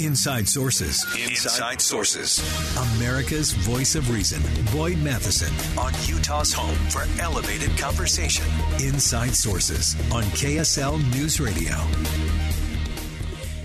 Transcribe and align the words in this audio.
Inside 0.00 0.48
Sources. 0.48 1.04
Inside 1.18 1.80
Sources. 1.80 2.38
America's 2.96 3.52
voice 3.52 3.94
of 3.94 4.10
reason. 4.10 4.40
Boyd 4.72 4.98
Matheson. 4.98 5.52
On 5.78 5.92
Utah's 6.06 6.52
home 6.52 6.76
for 6.90 7.04
elevated 7.20 7.76
conversation. 7.76 8.44
Inside 8.80 9.34
Sources 9.34 9.96
on 10.12 10.22
KSL 10.24 10.98
News 11.14 11.40
Radio. 11.40 11.74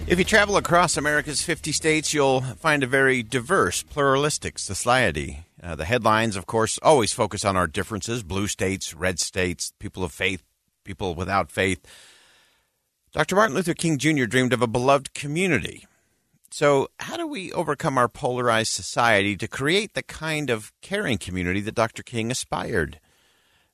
If 0.05 0.19
you 0.19 0.25
travel 0.25 0.57
across 0.57 0.97
America's 0.97 1.41
50 1.41 1.71
states, 1.71 2.13
you'll 2.13 2.41
find 2.41 2.83
a 2.83 2.87
very 2.87 3.23
diverse, 3.23 3.83
pluralistic 3.83 4.59
society. 4.59 5.45
Uh, 5.61 5.75
the 5.75 5.85
headlines, 5.85 6.35
of 6.35 6.45
course, 6.45 6.77
always 6.83 7.13
focus 7.13 7.45
on 7.45 7.55
our 7.55 7.67
differences 7.67 8.21
blue 8.21 8.47
states, 8.47 8.93
red 8.93 9.17
states, 9.19 9.71
people 9.79 10.03
of 10.03 10.11
faith, 10.11 10.43
people 10.83 11.15
without 11.15 11.49
faith. 11.49 11.85
Dr. 13.13 13.35
Martin 13.35 13.55
Luther 13.55 13.75
King 13.75 13.99
Jr. 13.99 14.25
dreamed 14.25 14.53
of 14.53 14.63
a 14.63 14.67
beloved 14.67 15.13
community. 15.13 15.85
So, 16.49 16.87
how 16.99 17.15
do 17.15 17.27
we 17.27 17.51
overcome 17.51 17.95
our 17.95 18.09
polarized 18.09 18.73
society 18.73 19.35
to 19.37 19.47
create 19.47 19.93
the 19.93 20.01
kind 20.01 20.49
of 20.49 20.71
caring 20.81 21.19
community 21.19 21.61
that 21.61 21.75
Dr. 21.75 22.01
King 22.01 22.31
aspired? 22.31 22.99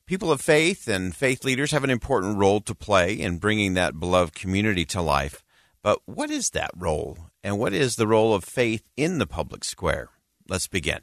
People 0.06 0.30
of 0.30 0.42
faith 0.42 0.90
and 0.90 1.16
faith 1.16 1.46
leaders 1.46 1.72
have 1.72 1.86
an 1.86 1.90
important 1.90 2.38
role 2.38 2.60
to 2.60 2.76
play 2.76 3.14
in 3.14 3.38
bringing 3.38 3.76
that 3.76 3.98
beloved 3.98 4.36
community 4.36 4.84
to 4.86 5.02
life. 5.02 5.42
But 5.82 6.00
what 6.06 6.30
is 6.30 6.50
that 6.50 6.72
role? 6.76 7.18
And 7.42 7.58
what 7.58 7.74
is 7.74 7.96
the 7.96 8.08
role 8.08 8.34
of 8.34 8.44
faith 8.44 8.84
in 8.98 9.20
the 9.20 9.28
public 9.28 9.64
square? 9.64 10.10
Let's 10.50 10.68
begin. 10.68 11.00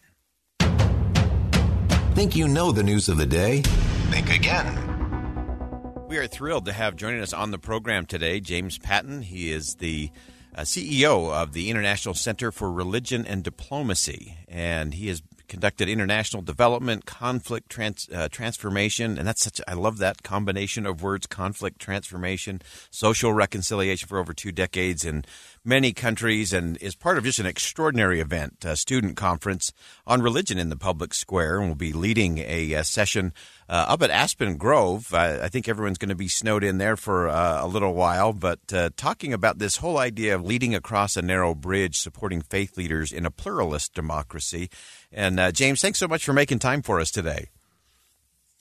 Think 2.12 2.36
you 2.36 2.48
know 2.48 2.70
the 2.70 2.83
news 2.83 3.08
of 3.08 3.16
the 3.16 3.24
day? 3.24 3.62
Think 4.11 4.30
again. 4.30 4.95
We 6.08 6.18
are 6.18 6.28
thrilled 6.28 6.66
to 6.66 6.72
have 6.72 6.94
joining 6.94 7.20
us 7.20 7.32
on 7.32 7.50
the 7.50 7.58
program 7.58 8.06
today 8.06 8.38
James 8.38 8.78
Patton. 8.78 9.22
He 9.22 9.50
is 9.50 9.74
the 9.80 10.12
uh, 10.54 10.60
CEO 10.60 11.32
of 11.32 11.52
the 11.52 11.68
International 11.68 12.14
Center 12.14 12.52
for 12.52 12.70
Religion 12.70 13.26
and 13.26 13.42
Diplomacy, 13.42 14.36
and 14.46 14.94
he 14.94 15.08
has 15.08 15.20
conducted 15.48 15.88
international 15.88 16.42
development, 16.42 17.06
conflict 17.06 17.68
trans, 17.68 18.08
uh, 18.14 18.28
transformation, 18.28 19.18
and 19.18 19.27
that's 19.27 19.42
such. 19.42 19.60
I 19.66 19.74
love 19.74 19.98
that 19.98 20.22
combination 20.22 20.86
of 20.86 21.02
words: 21.02 21.27
conflict 21.27 21.80
transformation, 21.80 22.62
social 22.90 23.32
reconciliation 23.32 24.08
for 24.08 24.18
over 24.18 24.32
two 24.32 24.52
decades 24.52 25.04
in 25.04 25.24
many 25.67 25.92
countries, 25.92 26.53
and 26.53 26.77
is 26.78 26.95
part 26.95 27.19
of 27.19 27.25
just 27.25 27.39
an 27.39 27.47
extraordinary 27.47 28.20
event, 28.20 28.64
a 28.64 28.77
student 28.77 29.17
conference 29.17 29.73
on 30.06 30.23
religion 30.23 30.58
in 30.58 30.69
the 30.69 30.77
public 30.77 31.12
square, 31.12 31.58
and 31.58 31.69
will 31.69 31.75
be 31.75 31.92
leading 31.92 32.39
a, 32.39 32.73
a 32.73 32.84
session 32.84 33.33
uh, 33.69 33.86
up 33.89 34.03
at 34.03 34.11
Aspen 34.11 34.56
Grove. 34.56 35.12
I, 35.12 35.48
think 35.48 35.69
everyone's 35.69 35.98
going 35.98 36.11
to 36.11 36.14
be 36.14 36.28
snowed 36.28 36.62
in 36.62 36.78
there 36.78 36.97
for 36.97 37.28
uh, 37.28 37.64
a 37.64 37.67
little 37.67 37.95
while, 37.95 38.33
but 38.33 38.61
uh, 38.73 38.91
talking 38.97 39.33
about 39.33 39.58
this 39.58 39.77
whole 39.78 39.98
idea 39.98 40.34
of 40.34 40.45
leading 40.45 40.75
across 40.75 41.17
a 41.17 41.23
narrow 41.23 41.55
bridge, 41.55 41.98
supporting 41.98 42.41
faith 42.42 42.77
leaders 42.77 43.12
in 43.12 43.27
a 43.27 43.30
pluralist 43.30 43.95
democracy. 43.95 44.70
And 45.12 45.41
uh, 45.41 45.53
James, 45.53 45.80
thanks 45.80 45.98
so 45.98 46.08
much 46.08 46.25
for 46.25 46.33
making 46.33 46.61
time 46.61 46.83
for 46.83 47.01
us 47.01 47.11
today. 47.11 47.48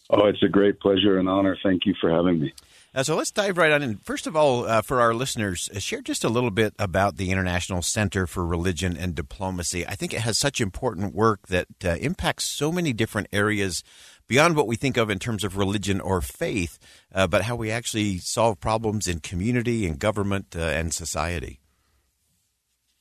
Oh, 0.09 0.25
it's 0.25 0.43
a 0.43 0.47
great 0.47 0.79
pleasure 0.79 1.17
and 1.17 1.27
honor. 1.27 1.57
Thank 1.63 1.85
you 1.85 1.95
for 1.99 2.09
having 2.09 2.39
me. 2.39 2.53
Uh, 2.95 3.03
so 3.03 3.13
let's 3.13 3.31
dive 3.31 3.57
right 3.57 3.73
on 3.73 3.83
in. 3.83 3.97
First 3.97 4.25
of 4.25 4.37
all, 4.37 4.65
uh, 4.65 4.81
for 4.81 5.01
our 5.01 5.13
listeners, 5.13 5.69
uh, 5.75 5.79
share 5.79 6.01
just 6.01 6.23
a 6.23 6.29
little 6.29 6.49
bit 6.49 6.73
about 6.79 7.17
the 7.17 7.29
International 7.29 7.81
Center 7.81 8.25
for 8.25 8.45
Religion 8.45 8.95
and 8.95 9.13
Diplomacy. 9.13 9.85
I 9.85 9.95
think 9.95 10.13
it 10.13 10.21
has 10.21 10.37
such 10.37 10.61
important 10.61 11.13
work 11.13 11.47
that 11.47 11.67
uh, 11.83 11.97
impacts 11.99 12.45
so 12.45 12.71
many 12.71 12.93
different 12.93 13.27
areas 13.33 13.83
beyond 14.29 14.55
what 14.55 14.65
we 14.65 14.77
think 14.77 14.95
of 14.95 15.09
in 15.09 15.19
terms 15.19 15.43
of 15.43 15.57
religion 15.57 15.99
or 15.99 16.21
faith, 16.21 16.79
uh, 17.13 17.27
but 17.27 17.41
how 17.41 17.55
we 17.57 17.69
actually 17.69 18.17
solve 18.17 18.61
problems 18.61 19.09
in 19.09 19.19
community 19.19 19.85
and 19.85 19.99
government 19.99 20.55
uh, 20.55 20.61
and 20.61 20.93
society. 20.93 21.59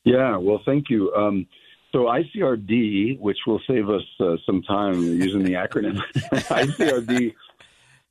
Yeah, 0.02 0.38
well, 0.38 0.60
thank 0.66 0.90
you. 0.90 1.12
Um, 1.14 1.46
so 1.92 2.06
ICRD, 2.06 3.20
which 3.20 3.38
will 3.46 3.60
save 3.68 3.88
us 3.88 4.02
some 4.44 4.60
time 4.62 5.00
using 5.00 5.44
the 5.44 5.52
acronym, 5.52 6.00
ICRD 6.16 7.32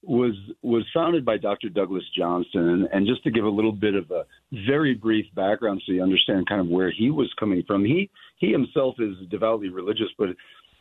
was 0.03 0.33
was 0.61 0.85
founded 0.93 1.23
by 1.25 1.37
Dr. 1.37 1.69
Douglas 1.69 2.03
Johnston, 2.17 2.87
and, 2.91 3.07
just 3.07 3.23
to 3.23 3.31
give 3.31 3.45
a 3.45 3.49
little 3.49 3.71
bit 3.71 3.95
of 3.95 4.11
a 4.11 4.25
very 4.67 4.93
brief 4.93 5.25
background, 5.35 5.81
so 5.85 5.93
you 5.93 6.03
understand 6.03 6.47
kind 6.47 6.61
of 6.61 6.67
where 6.67 6.91
he 6.91 7.09
was 7.09 7.31
coming 7.39 7.63
from. 7.65 7.85
He 7.85 8.09
he 8.37 8.51
himself 8.51 8.95
is 8.99 9.15
devoutly 9.29 9.69
religious, 9.69 10.09
but 10.17 10.29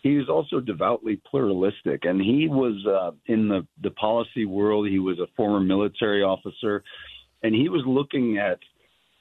he's 0.03 0.29
also 0.29 0.61
devoutly 0.61 1.21
pluralistic, 1.31 2.05
and 2.05 2.21
he 2.21 2.49
was 2.49 2.85
uh, 2.87 3.13
in 3.33 3.49
the 3.49 3.67
the 3.83 3.91
policy 3.93 4.45
world. 4.45 4.89
He 4.89 4.99
was 4.99 5.19
a 5.19 5.27
former 5.37 5.61
military 5.61 6.23
officer, 6.23 6.83
and 7.43 7.55
he 7.55 7.69
was 7.69 7.83
looking 7.87 8.39
at 8.39 8.59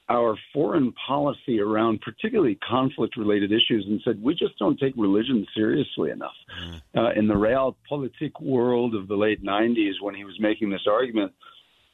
our 0.08 0.36
foreign 0.52 0.92
policy 1.06 1.60
around 1.60 2.00
particularly 2.00 2.58
conflict 2.68 3.16
related 3.16 3.52
issues 3.52 3.84
and 3.88 4.00
said 4.04 4.22
we 4.22 4.34
just 4.34 4.58
don't 4.58 4.78
take 4.78 4.94
religion 4.96 5.46
seriously 5.54 6.10
enough. 6.10 6.34
Mm. 6.62 6.82
Uh, 6.96 7.10
in 7.18 7.28
the 7.28 7.34
realpolitik 7.34 8.40
world 8.40 8.94
of 8.94 9.08
the 9.08 9.14
late 9.14 9.42
90s, 9.42 9.94
when 10.00 10.14
he 10.14 10.24
was 10.24 10.36
making 10.40 10.70
this 10.70 10.86
argument, 10.90 11.32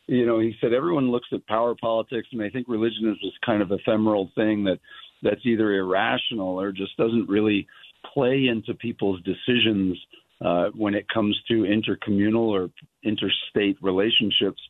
you 0.07 0.25
know, 0.25 0.41
he 0.41 0.55
said 0.61 0.73
everyone 0.73 1.11
looks 1.11 1.29
at 1.33 1.47
power 1.47 1.75
politics 1.79 2.29
and 2.33 2.41
they 2.41 2.49
think 2.49 2.67
religion 2.67 3.11
is 3.11 3.19
this 3.23 3.33
kind 3.45 3.63
of 3.63 3.71
ephemeral 3.71 4.31
thing 4.35 4.65
that 4.65 4.79
that's 5.23 5.45
either 5.45 5.75
irrational 5.75 6.61
or 6.61 6.73
just 6.73 6.97
doesn't 6.97 7.29
really 7.29 7.67
play 8.15 8.47
into 8.47 8.75
people's 8.75 9.21
decisions 9.23 9.99
uh, 10.41 10.67
when 10.75 10.95
it 10.95 11.07
comes 11.13 11.37
to 11.49 11.65
intercommunal 11.65 12.49
or 12.49 12.71
interstate 13.03 13.77
relationships. 13.83 14.61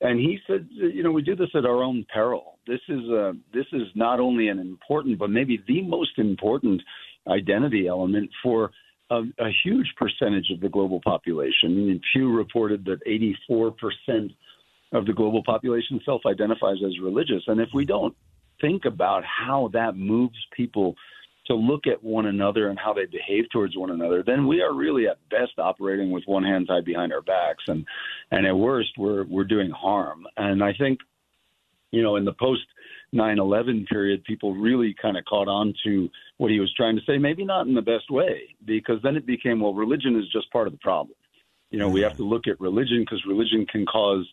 And 0.00 0.18
he 0.18 0.38
said, 0.46 0.66
you 0.70 1.02
know, 1.02 1.12
we 1.12 1.22
do 1.22 1.36
this 1.36 1.50
at 1.54 1.66
our 1.66 1.82
own 1.82 2.06
peril. 2.12 2.58
This 2.66 2.80
is 2.88 3.00
a, 3.10 3.32
this 3.52 3.66
is 3.72 3.82
not 3.94 4.18
only 4.18 4.48
an 4.48 4.58
important, 4.58 5.18
but 5.18 5.30
maybe 5.30 5.62
the 5.68 5.82
most 5.82 6.18
important 6.18 6.80
identity 7.28 7.86
element 7.86 8.30
for 8.42 8.70
a, 9.10 9.22
a 9.38 9.50
huge 9.62 9.92
percentage 9.98 10.50
of 10.50 10.60
the 10.60 10.68
global 10.68 11.00
population. 11.02 11.64
I 11.64 11.68
mean, 11.68 12.00
Pew 12.12 12.34
reported 12.34 12.84
that 12.86 13.00
84 13.04 13.72
percent 13.72 14.32
of 14.92 15.06
the 15.06 15.12
global 15.12 15.42
population 15.44 16.00
self-identifies 16.04 16.78
as 16.84 16.98
religious, 17.00 17.42
and 17.46 17.60
if 17.60 17.68
we 17.74 17.84
don't 17.84 18.16
think 18.60 18.84
about 18.86 19.22
how 19.24 19.70
that 19.72 19.96
moves 19.96 20.36
people 20.56 20.94
to 21.46 21.54
look 21.54 21.86
at 21.86 22.02
one 22.02 22.26
another 22.26 22.68
and 22.68 22.78
how 22.78 22.92
they 22.92 23.06
behave 23.06 23.44
towards 23.52 23.76
one 23.76 23.90
another, 23.90 24.22
then 24.22 24.46
we 24.46 24.62
are 24.62 24.74
really 24.74 25.08
at 25.08 25.18
best 25.30 25.58
operating 25.58 26.10
with 26.10 26.24
one 26.26 26.44
hand 26.44 26.68
tied 26.68 26.84
behind 26.84 27.12
our 27.12 27.22
backs, 27.22 27.64
and 27.68 27.84
and 28.30 28.46
at 28.46 28.56
worst 28.56 28.90
we're 28.96 29.24
we're 29.24 29.44
doing 29.44 29.70
harm. 29.70 30.26
And 30.36 30.62
I 30.62 30.72
think, 30.74 31.00
you 31.90 32.02
know, 32.02 32.16
in 32.16 32.24
the 32.24 32.32
post 32.32 32.62
9/11 33.14 33.86
period, 33.86 34.24
people 34.24 34.54
really 34.54 34.94
kind 35.00 35.16
of 35.16 35.24
caught 35.24 35.48
on 35.48 35.74
to 35.84 36.08
what 36.36 36.50
he 36.50 36.60
was 36.60 36.72
trying 36.74 36.96
to 36.96 37.02
say, 37.04 37.18
maybe 37.18 37.44
not 37.44 37.66
in 37.66 37.74
the 37.74 37.82
best 37.82 38.10
way, 38.10 38.54
because 38.64 39.02
then 39.02 39.16
it 39.16 39.26
became 39.26 39.60
well, 39.60 39.74
religion 39.74 40.16
is 40.16 40.28
just 40.32 40.50
part 40.52 40.66
of 40.66 40.72
the 40.72 40.78
problem. 40.78 41.16
You 41.70 41.78
know, 41.78 41.88
we 41.88 42.00
have 42.00 42.16
to 42.16 42.24
look 42.24 42.48
at 42.48 42.60
religion 42.60 43.00
because 43.00 43.24
religion 43.26 43.64
can 43.66 43.86
cause 43.86 44.26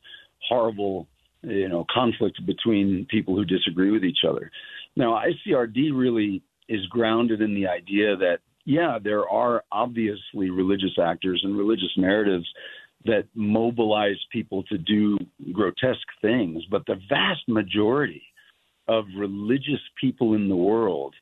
horrible 0.47 1.07
you 1.43 1.69
know 1.69 1.85
conflict 1.93 2.43
between 2.45 3.05
people 3.09 3.35
who 3.35 3.45
disagree 3.45 3.91
with 3.91 4.03
each 4.03 4.19
other. 4.27 4.51
Now, 4.95 5.21
ICRD 5.21 5.91
really 5.93 6.41
is 6.69 6.85
grounded 6.87 7.41
in 7.41 7.53
the 7.53 7.67
idea 7.67 8.15
that, 8.17 8.39
yeah, 8.65 8.99
there 9.01 9.27
are 9.29 9.63
obviously 9.71 10.49
religious 10.49 10.97
actors 11.01 11.41
and 11.43 11.57
religious 11.57 11.91
narratives 11.97 12.47
that 13.05 13.25
mobilize 13.35 14.17
people 14.31 14.63
to 14.63 14.77
do 14.77 15.17
grotesque 15.53 16.07
things, 16.21 16.63
but 16.69 16.85
the 16.85 16.99
vast 17.09 17.47
majority 17.47 18.23
of 18.87 19.05
religious 19.17 19.79
people 19.99 20.33
in 20.33 20.49
the 20.49 20.55
world 20.55 21.13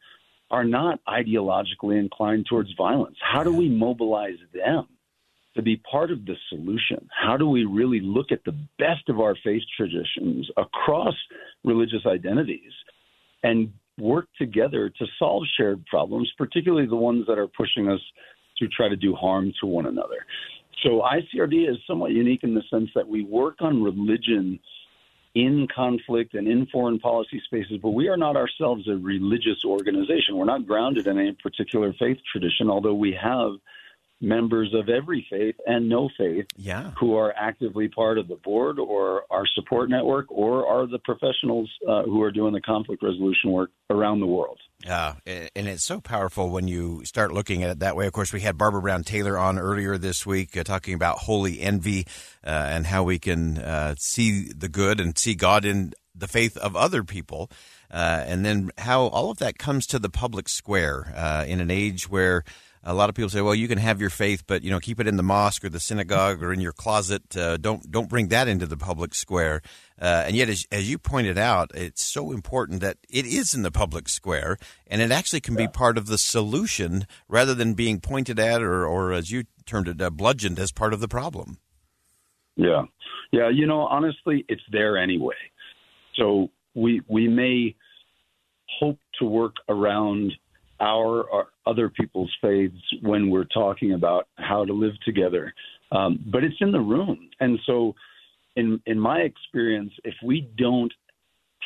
are 0.51 0.63
not 0.63 0.99
ideologically 1.07 1.99
inclined 1.99 2.45
towards 2.47 2.69
violence. 2.77 3.17
How 3.21 3.43
do 3.43 3.51
we 3.53 3.67
mobilize 3.69 4.37
them 4.53 4.87
to 5.55 5.61
be 5.61 5.77
part 5.89 6.11
of 6.11 6.25
the 6.25 6.35
solution? 6.49 7.07
How 7.11 7.37
do 7.37 7.47
we 7.47 7.65
really 7.65 7.99
look 7.99 8.31
at 8.31 8.43
the 8.45 8.55
best 8.77 9.09
of 9.09 9.19
our 9.19 9.35
faith 9.43 9.63
traditions 9.75 10.49
across 10.57 11.15
religious 11.63 12.05
identities 12.05 12.71
and 13.43 13.71
work 13.99 14.27
together 14.37 14.89
to 14.89 15.05
solve 15.17 15.43
shared 15.57 15.85
problems, 15.85 16.31
particularly 16.37 16.87
the 16.87 16.95
ones 16.95 17.25
that 17.27 17.37
are 17.37 17.47
pushing 17.47 17.89
us 17.89 17.99
to 18.57 18.67
try 18.67 18.89
to 18.89 18.95
do 18.95 19.15
harm 19.15 19.53
to 19.59 19.65
one 19.65 19.85
another. 19.85 20.25
So 20.83 21.01
ICRD 21.01 21.69
is 21.69 21.77
somewhat 21.87 22.11
unique 22.11 22.43
in 22.43 22.53
the 22.53 22.63
sense 22.69 22.89
that 22.95 23.07
we 23.07 23.23
work 23.23 23.55
on 23.59 23.81
religion 23.81 24.59
in 25.33 25.67
conflict 25.73 26.33
and 26.33 26.47
in 26.47 26.65
foreign 26.67 26.99
policy 26.99 27.41
spaces, 27.45 27.77
but 27.81 27.89
we 27.89 28.07
are 28.07 28.17
not 28.17 28.37
ourselves 28.37 28.87
a 28.87 28.95
religious 28.95 29.65
organization. 29.65 30.37
We're 30.37 30.45
not 30.45 30.65
grounded 30.65 31.07
in 31.07 31.19
any 31.19 31.33
particular 31.33 31.93
faith 31.99 32.17
tradition, 32.31 32.69
although 32.69 32.93
we 32.93 33.17
have 33.21 33.51
members 34.21 34.73
of 34.73 34.87
every 34.89 35.25
faith 35.29 35.55
and 35.65 35.89
no 35.89 36.09
faith 36.17 36.45
Yeah. 36.57 36.91
who 36.99 37.15
are 37.15 37.33
actively 37.37 37.87
part 37.89 38.17
of 38.17 38.27
the 38.27 38.37
board 38.37 38.79
or 38.79 39.23
our 39.29 39.45
support 39.55 39.89
network 39.89 40.25
or 40.29 40.65
are 40.65 40.87
the 40.87 40.99
professionals 40.99 41.69
uh, 41.87 42.03
who 42.03 42.21
are 42.21 42.31
doing 42.31 42.53
the 42.53 42.61
conflict 42.61 43.03
resolution 43.03 43.51
work 43.51 43.71
around 43.89 44.21
the 44.21 44.25
world. 44.25 44.57
Uh, 44.87 45.13
and 45.25 45.67
it's 45.67 45.83
so 45.83 45.99
powerful 45.99 46.49
when 46.49 46.67
you 46.67 47.03
start 47.05 47.33
looking 47.33 47.63
at 47.63 47.69
it 47.71 47.79
that 47.79 47.95
way. 47.95 48.07
Of 48.07 48.13
course, 48.13 48.31
we 48.31 48.41
had 48.41 48.57
Barbara 48.57 48.81
Brown 48.81 49.03
Taylor 49.03 49.37
on 49.37 49.57
earlier 49.59 49.97
this 49.97 50.25
week 50.25 50.55
uh, 50.55 50.63
talking 50.63 50.93
about 50.93 51.19
holy 51.19 51.59
envy 51.59 52.05
uh, 52.45 52.49
and 52.49 52.85
how 52.85 53.03
we 53.03 53.19
can 53.19 53.57
uh, 53.57 53.95
see 53.97 54.51
the 54.53 54.69
good 54.69 54.99
and 54.99 55.17
see 55.17 55.35
God 55.35 55.65
in 55.65 55.93
the 56.13 56.27
faith 56.27 56.55
of 56.57 56.75
other 56.75 57.03
people. 57.03 57.49
Uh, 57.91 58.23
and 58.25 58.45
then 58.45 58.71
how 58.79 59.07
all 59.07 59.29
of 59.29 59.37
that 59.39 59.57
comes 59.57 59.85
to 59.87 59.99
the 59.99 60.09
public 60.09 60.49
square 60.49 61.13
uh, 61.15 61.45
in 61.47 61.59
an 61.59 61.69
age 61.71 62.09
where 62.09 62.43
a 62.85 62.93
lot 62.93 63.09
of 63.09 63.15
people 63.15 63.29
say, 63.29 63.41
"Well, 63.41 63.55
you 63.55 63.67
can 63.67 63.79
have 63.79 63.99
your 63.99 64.09
faith, 64.09 64.43
but 64.47 64.63
you 64.63 64.71
know, 64.71 64.79
keep 64.79 64.99
it 64.99 65.07
in 65.07 65.17
the 65.17 65.23
mosque 65.23 65.65
or 65.65 65.69
the 65.69 65.79
synagogue 65.79 66.43
or 66.43 66.53
in 66.53 66.61
your 66.61 66.71
closet. 66.71 67.35
Uh, 67.35 67.57
don't 67.57 67.89
don't 67.91 68.09
bring 68.09 68.29
that 68.29 68.47
into 68.47 68.65
the 68.65 68.77
public 68.77 69.15
square." 69.15 69.61
Uh, 69.99 70.23
and 70.27 70.35
yet, 70.35 70.49
as, 70.49 70.65
as 70.71 70.89
you 70.89 70.97
pointed 70.97 71.37
out, 71.37 71.71
it's 71.73 72.03
so 72.03 72.31
important 72.31 72.81
that 72.81 72.97
it 73.09 73.25
is 73.25 73.53
in 73.53 73.63
the 73.63 73.71
public 73.71 74.09
square, 74.09 74.57
and 74.87 75.01
it 75.01 75.11
actually 75.11 75.39
can 75.39 75.55
be 75.55 75.67
part 75.67 75.97
of 75.97 76.07
the 76.07 76.17
solution 76.17 77.07
rather 77.29 77.55
than 77.55 77.73
being 77.73 77.99
pointed 77.99 78.37
at 78.37 78.61
or, 78.61 78.85
or 78.85 79.13
as 79.13 79.31
you 79.31 79.45
termed 79.65 79.87
it, 79.87 80.01
uh, 80.01 80.09
bludgeoned 80.09 80.59
as 80.59 80.71
part 80.71 80.93
of 80.93 80.99
the 80.99 81.07
problem. 81.07 81.57
Yeah. 82.55 82.83
Yeah, 83.31 83.49
you 83.49 83.65
know, 83.65 83.81
honestly, 83.81 84.45
it's 84.47 84.61
there 84.71 84.97
anyway. 84.97 85.35
So 86.15 86.49
we 86.73 87.01
we 87.07 87.27
may 87.27 87.75
hope 88.79 88.99
to 89.19 89.25
work 89.25 89.55
around 89.69 90.33
our 90.79 91.23
or 91.23 91.47
other 91.65 91.89
people's 91.89 92.33
faiths 92.41 92.75
when 93.01 93.29
we're 93.29 93.45
talking 93.45 93.93
about 93.93 94.27
how 94.35 94.65
to 94.65 94.73
live 94.73 94.93
together. 95.05 95.53
Um, 95.91 96.23
but 96.27 96.43
it's 96.43 96.55
in 96.59 96.71
the 96.71 96.79
room. 96.79 97.29
And 97.39 97.59
so 97.65 97.95
in 98.55 98.81
in 98.85 98.99
my 98.99 99.19
experience, 99.19 99.93
if 100.03 100.15
we 100.23 100.49
don't 100.57 100.93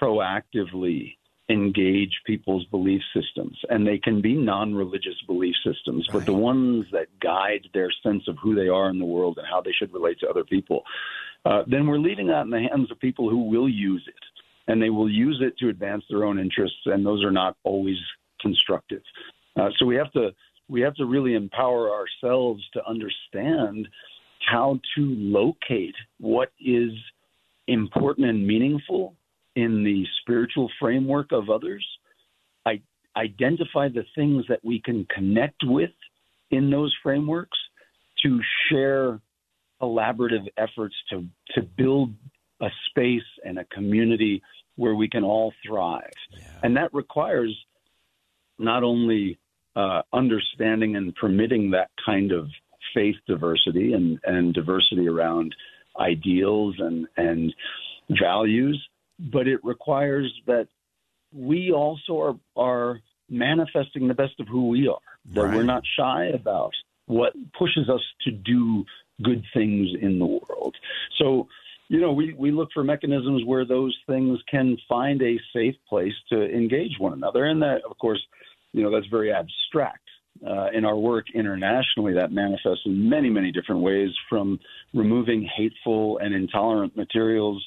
proactively 0.01 1.15
engage 1.49 2.11
people's 2.25 2.65
belief 2.65 3.01
systems 3.13 3.57
and 3.69 3.85
they 3.85 3.97
can 3.97 4.21
be 4.21 4.35
non-religious 4.35 5.19
belief 5.25 5.55
systems 5.65 6.07
but 6.13 6.23
the 6.25 6.33
ones 6.33 6.85
that 6.91 7.07
guide 7.19 7.67
their 7.73 7.89
sense 8.03 8.27
of 8.27 8.37
who 8.41 8.53
they 8.53 8.67
are 8.67 8.89
in 8.89 8.99
the 8.99 9.05
world 9.05 9.35
and 9.39 9.47
how 9.47 9.59
they 9.59 9.71
should 9.71 9.91
relate 9.91 10.19
to 10.19 10.29
other 10.29 10.43
people 10.43 10.83
uh, 11.45 11.63
then 11.65 11.87
we're 11.87 11.97
leaving 11.97 12.27
that 12.27 12.41
in 12.41 12.51
the 12.51 12.67
hands 12.71 12.91
of 12.91 12.99
people 12.99 13.29
who 13.31 13.49
will 13.49 13.67
use 13.67 14.03
it 14.07 14.71
and 14.71 14.79
they 14.79 14.91
will 14.91 15.09
use 15.09 15.41
it 15.41 15.57
to 15.57 15.69
advance 15.69 16.03
their 16.07 16.23
own 16.23 16.37
interests 16.37 16.81
and 16.85 17.03
those 17.03 17.23
are 17.23 17.31
not 17.31 17.57
always 17.63 17.97
constructive. 18.41 19.01
Uh, 19.59 19.69
so 19.77 19.85
we 19.85 19.95
have 19.95 20.11
to 20.13 20.29
we 20.67 20.81
have 20.81 20.93
to 20.95 21.05
really 21.05 21.33
empower 21.33 21.89
ourselves 21.89 22.63
to 22.73 22.79
understand 22.87 23.87
how 24.47 24.79
to 24.95 25.01
locate 25.17 25.95
what 26.19 26.51
is 26.59 26.91
important 27.67 28.27
and 28.27 28.45
meaningful 28.45 29.15
in 29.55 29.83
the 29.83 30.05
spiritual 30.21 30.69
framework 30.79 31.31
of 31.31 31.49
others, 31.49 31.85
I 32.65 32.81
identify 33.17 33.89
the 33.89 34.05
things 34.15 34.45
that 34.47 34.63
we 34.63 34.81
can 34.83 35.05
connect 35.13 35.63
with 35.63 35.91
in 36.51 36.69
those 36.69 36.95
frameworks 37.03 37.57
to 38.23 38.39
share 38.69 39.19
collaborative 39.81 40.47
efforts 40.57 40.95
to, 41.09 41.25
to 41.55 41.61
build 41.61 42.13
a 42.61 42.69
space 42.89 43.21
and 43.45 43.59
a 43.59 43.65
community 43.65 44.41
where 44.75 44.95
we 44.95 45.09
can 45.09 45.23
all 45.23 45.53
thrive. 45.65 46.11
And 46.63 46.75
that 46.77 46.93
requires 46.93 47.55
not 48.59 48.83
only 48.83 49.39
uh, 49.75 50.01
understanding 50.13 50.95
and 50.95 51.15
permitting 51.15 51.71
that 51.71 51.89
kind 52.05 52.31
of 52.31 52.47
faith 52.93 53.15
diversity 53.27 53.93
and, 53.93 54.19
and 54.23 54.53
diversity 54.53 55.07
around 55.07 55.55
ideals 55.99 56.75
and, 56.79 57.07
and 57.17 57.53
values, 58.19 58.81
but 59.31 59.47
it 59.47 59.59
requires 59.63 60.31
that 60.47 60.67
we 61.33 61.71
also 61.71 62.19
are, 62.19 62.35
are 62.55 62.99
manifesting 63.29 64.07
the 64.07 64.13
best 64.13 64.39
of 64.39 64.47
who 64.47 64.67
we 64.69 64.87
are, 64.87 64.97
that 65.35 65.41
Right. 65.41 65.55
we're 65.55 65.63
not 65.63 65.83
shy 65.97 66.25
about 66.33 66.71
what 67.05 67.33
pushes 67.57 67.89
us 67.89 68.01
to 68.23 68.31
do 68.31 68.83
good 69.23 69.43
things 69.53 69.89
in 70.01 70.19
the 70.19 70.25
world. 70.25 70.75
So, 71.19 71.47
you 71.89 71.99
know, 71.99 72.13
we, 72.13 72.33
we 72.33 72.51
look 72.51 72.69
for 72.73 72.83
mechanisms 72.83 73.43
where 73.45 73.65
those 73.65 73.95
things 74.07 74.39
can 74.49 74.77
find 74.87 75.21
a 75.21 75.37
safe 75.53 75.75
place 75.87 76.13
to 76.29 76.49
engage 76.49 76.97
one 76.99 77.13
another. 77.13 77.45
And 77.45 77.61
that, 77.61 77.81
of 77.89 77.97
course, 77.97 78.21
you 78.73 78.83
know, 78.83 78.91
that's 78.91 79.07
very 79.07 79.31
abstract. 79.31 80.03
Uh, 80.45 80.67
in 80.73 80.85
our 80.85 80.95
work 80.95 81.25
internationally, 81.33 82.13
that 82.13 82.31
manifests 82.31 82.81
in 82.85 83.09
many, 83.09 83.29
many 83.29 83.51
different 83.51 83.81
ways 83.81 84.09
from 84.29 84.57
removing 84.93 85.47
hateful 85.57 86.17
and 86.19 86.33
intolerant 86.33 86.95
materials 86.95 87.61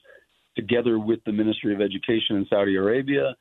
together 0.56 0.98
with 0.98 1.20
the 1.26 1.32
Ministry 1.32 1.74
of 1.74 1.80
Education 1.82 2.36
in 2.36 2.46
Saudi 2.48 2.76
Arabia 2.76 3.34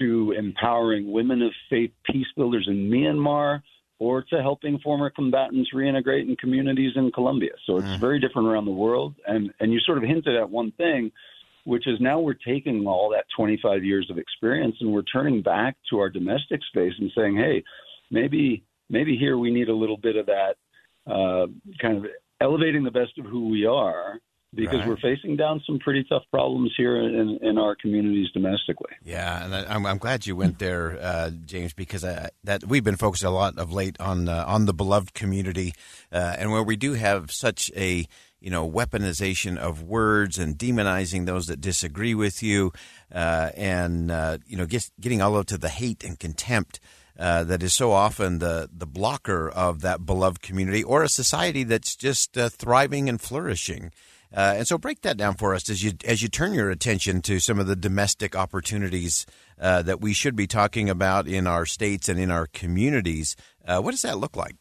to 0.00 0.32
empowering 0.32 1.12
women 1.12 1.42
of 1.42 1.52
faith 1.68 1.90
peace 2.10 2.26
builders 2.36 2.66
in 2.68 2.90
Myanmar 2.90 3.60
or 3.98 4.22
to 4.22 4.42
helping 4.42 4.78
former 4.78 5.10
combatants 5.10 5.70
reintegrate 5.74 6.28
in 6.28 6.36
communities 6.36 6.92
in 6.96 7.12
Colombia. 7.12 7.52
So 7.66 7.78
it's 7.78 7.86
very 8.00 8.18
different 8.18 8.48
around 8.48 8.64
the 8.64 8.72
world. 8.72 9.14
And, 9.26 9.52
and 9.60 9.72
you 9.72 9.80
sort 9.80 9.98
of 9.98 10.04
hinted 10.04 10.36
at 10.36 10.50
one 10.50 10.72
thing, 10.72 11.12
which 11.64 11.86
is 11.86 11.98
now 12.00 12.20
we're 12.20 12.34
taking 12.34 12.86
all 12.86 13.10
that 13.10 13.24
25 13.36 13.84
years 13.84 14.08
of 14.10 14.18
experience 14.18 14.76
and 14.80 14.92
we're 14.92 15.02
turning 15.02 15.42
back 15.42 15.76
to 15.90 15.98
our 15.98 16.10
domestic 16.10 16.60
space 16.68 16.92
and 16.98 17.10
saying, 17.16 17.36
hey, 17.36 17.62
maybe 18.10 18.64
maybe 18.90 19.16
here 19.16 19.38
we 19.38 19.50
need 19.50 19.68
a 19.68 19.74
little 19.74 19.96
bit 19.96 20.16
of 20.16 20.26
that 20.26 20.56
uh, 21.10 21.46
kind 21.80 21.98
of 21.98 22.06
elevating 22.40 22.84
the 22.84 22.90
best 22.90 23.18
of 23.18 23.24
who 23.24 23.48
we 23.48 23.64
are 23.64 24.18
because 24.54 24.80
Right. 24.80 24.88
we're 24.88 24.96
facing 24.96 25.36
down 25.36 25.62
some 25.66 25.78
pretty 25.78 26.04
tough 26.04 26.22
problems 26.30 26.72
here 26.76 26.96
in, 26.96 27.38
in 27.42 27.58
our 27.58 27.74
communities 27.76 28.28
domestically. 28.32 28.92
Yeah, 29.04 29.44
and 29.44 29.54
I, 29.54 29.64
I'm, 29.74 29.84
I'm 29.86 29.98
glad 29.98 30.26
you 30.26 30.36
went 30.36 30.58
there, 30.58 30.98
uh, 31.00 31.30
James, 31.44 31.72
because 31.72 32.04
I, 32.04 32.30
that 32.44 32.64
we've 32.64 32.84
been 32.84 32.96
focused 32.96 33.24
a 33.24 33.30
lot 33.30 33.58
of 33.58 33.72
late 33.72 33.96
on 34.00 34.28
uh, 34.28 34.44
on 34.46 34.66
the 34.66 34.74
beloved 34.74 35.14
community, 35.14 35.72
uh, 36.12 36.36
and 36.38 36.50
where 36.52 36.62
we 36.62 36.76
do 36.76 36.92
have 36.94 37.30
such 37.30 37.70
a 37.76 38.06
you 38.40 38.50
know 38.50 38.68
weaponization 38.70 39.56
of 39.56 39.82
words 39.82 40.38
and 40.38 40.56
demonizing 40.58 41.26
those 41.26 41.46
that 41.46 41.60
disagree 41.60 42.14
with 42.14 42.42
you, 42.42 42.72
uh, 43.14 43.50
and 43.56 44.10
uh, 44.10 44.38
you 44.46 44.56
know 44.56 44.66
get, 44.66 44.90
getting 45.00 45.20
all 45.22 45.36
up 45.36 45.46
to 45.46 45.58
the 45.58 45.68
hate 45.68 46.04
and 46.04 46.18
contempt. 46.18 46.80
Uh, 47.16 47.44
that 47.44 47.62
is 47.62 47.72
so 47.72 47.92
often 47.92 48.40
the 48.40 48.68
the 48.76 48.86
blocker 48.86 49.48
of 49.48 49.82
that 49.82 50.04
beloved 50.04 50.42
community 50.42 50.82
or 50.82 51.04
a 51.04 51.08
society 51.08 51.62
that's 51.62 51.94
just 51.94 52.36
uh, 52.36 52.48
thriving 52.48 53.08
and 53.08 53.20
flourishing. 53.20 53.92
Uh, 54.34 54.54
and 54.58 54.66
so, 54.66 54.76
break 54.76 55.02
that 55.02 55.16
down 55.16 55.34
for 55.34 55.54
us 55.54 55.70
as 55.70 55.82
you 55.82 55.92
as 56.04 56.22
you 56.22 56.28
turn 56.28 56.52
your 56.52 56.70
attention 56.70 57.22
to 57.22 57.38
some 57.38 57.60
of 57.60 57.66
the 57.66 57.76
domestic 57.76 58.34
opportunities 58.34 59.26
uh, 59.60 59.80
that 59.82 60.00
we 60.00 60.12
should 60.12 60.34
be 60.34 60.46
talking 60.46 60.90
about 60.90 61.28
in 61.28 61.46
our 61.46 61.64
states 61.64 62.08
and 62.08 62.18
in 62.18 62.30
our 62.30 62.48
communities. 62.48 63.36
Uh, 63.64 63.80
what 63.80 63.92
does 63.92 64.02
that 64.02 64.18
look 64.18 64.36
like? 64.36 64.56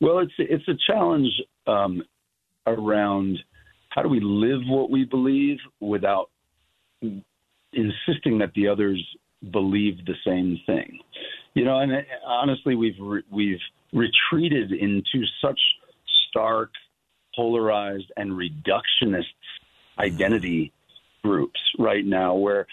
Well, 0.00 0.20
it's 0.20 0.32
it's 0.38 0.68
a 0.68 0.76
challenge 0.86 1.32
um, 1.66 2.02
around 2.66 3.38
how 3.88 4.02
do 4.02 4.08
we 4.08 4.20
live 4.20 4.60
what 4.68 4.90
we 4.90 5.04
believe 5.04 5.56
without 5.80 6.30
insisting 7.72 8.38
that 8.38 8.52
the 8.54 8.68
others 8.68 9.04
believe 9.52 10.04
the 10.04 10.14
same 10.24 10.60
thing. 10.66 10.98
You 11.54 11.64
know, 11.64 11.78
and 11.78 11.92
uh, 11.92 12.00
honestly, 12.26 12.74
we've 12.74 12.98
re- 13.00 13.22
we've 13.32 13.58
retreated 13.92 14.72
into 14.72 15.24
such 15.42 15.58
stark, 16.28 16.70
polarized, 17.36 18.10
and 18.16 18.32
reductionist 18.32 19.24
identity 19.98 20.72
groups 21.22 21.60
right 21.78 22.04
now, 22.04 22.34
where 22.34 22.66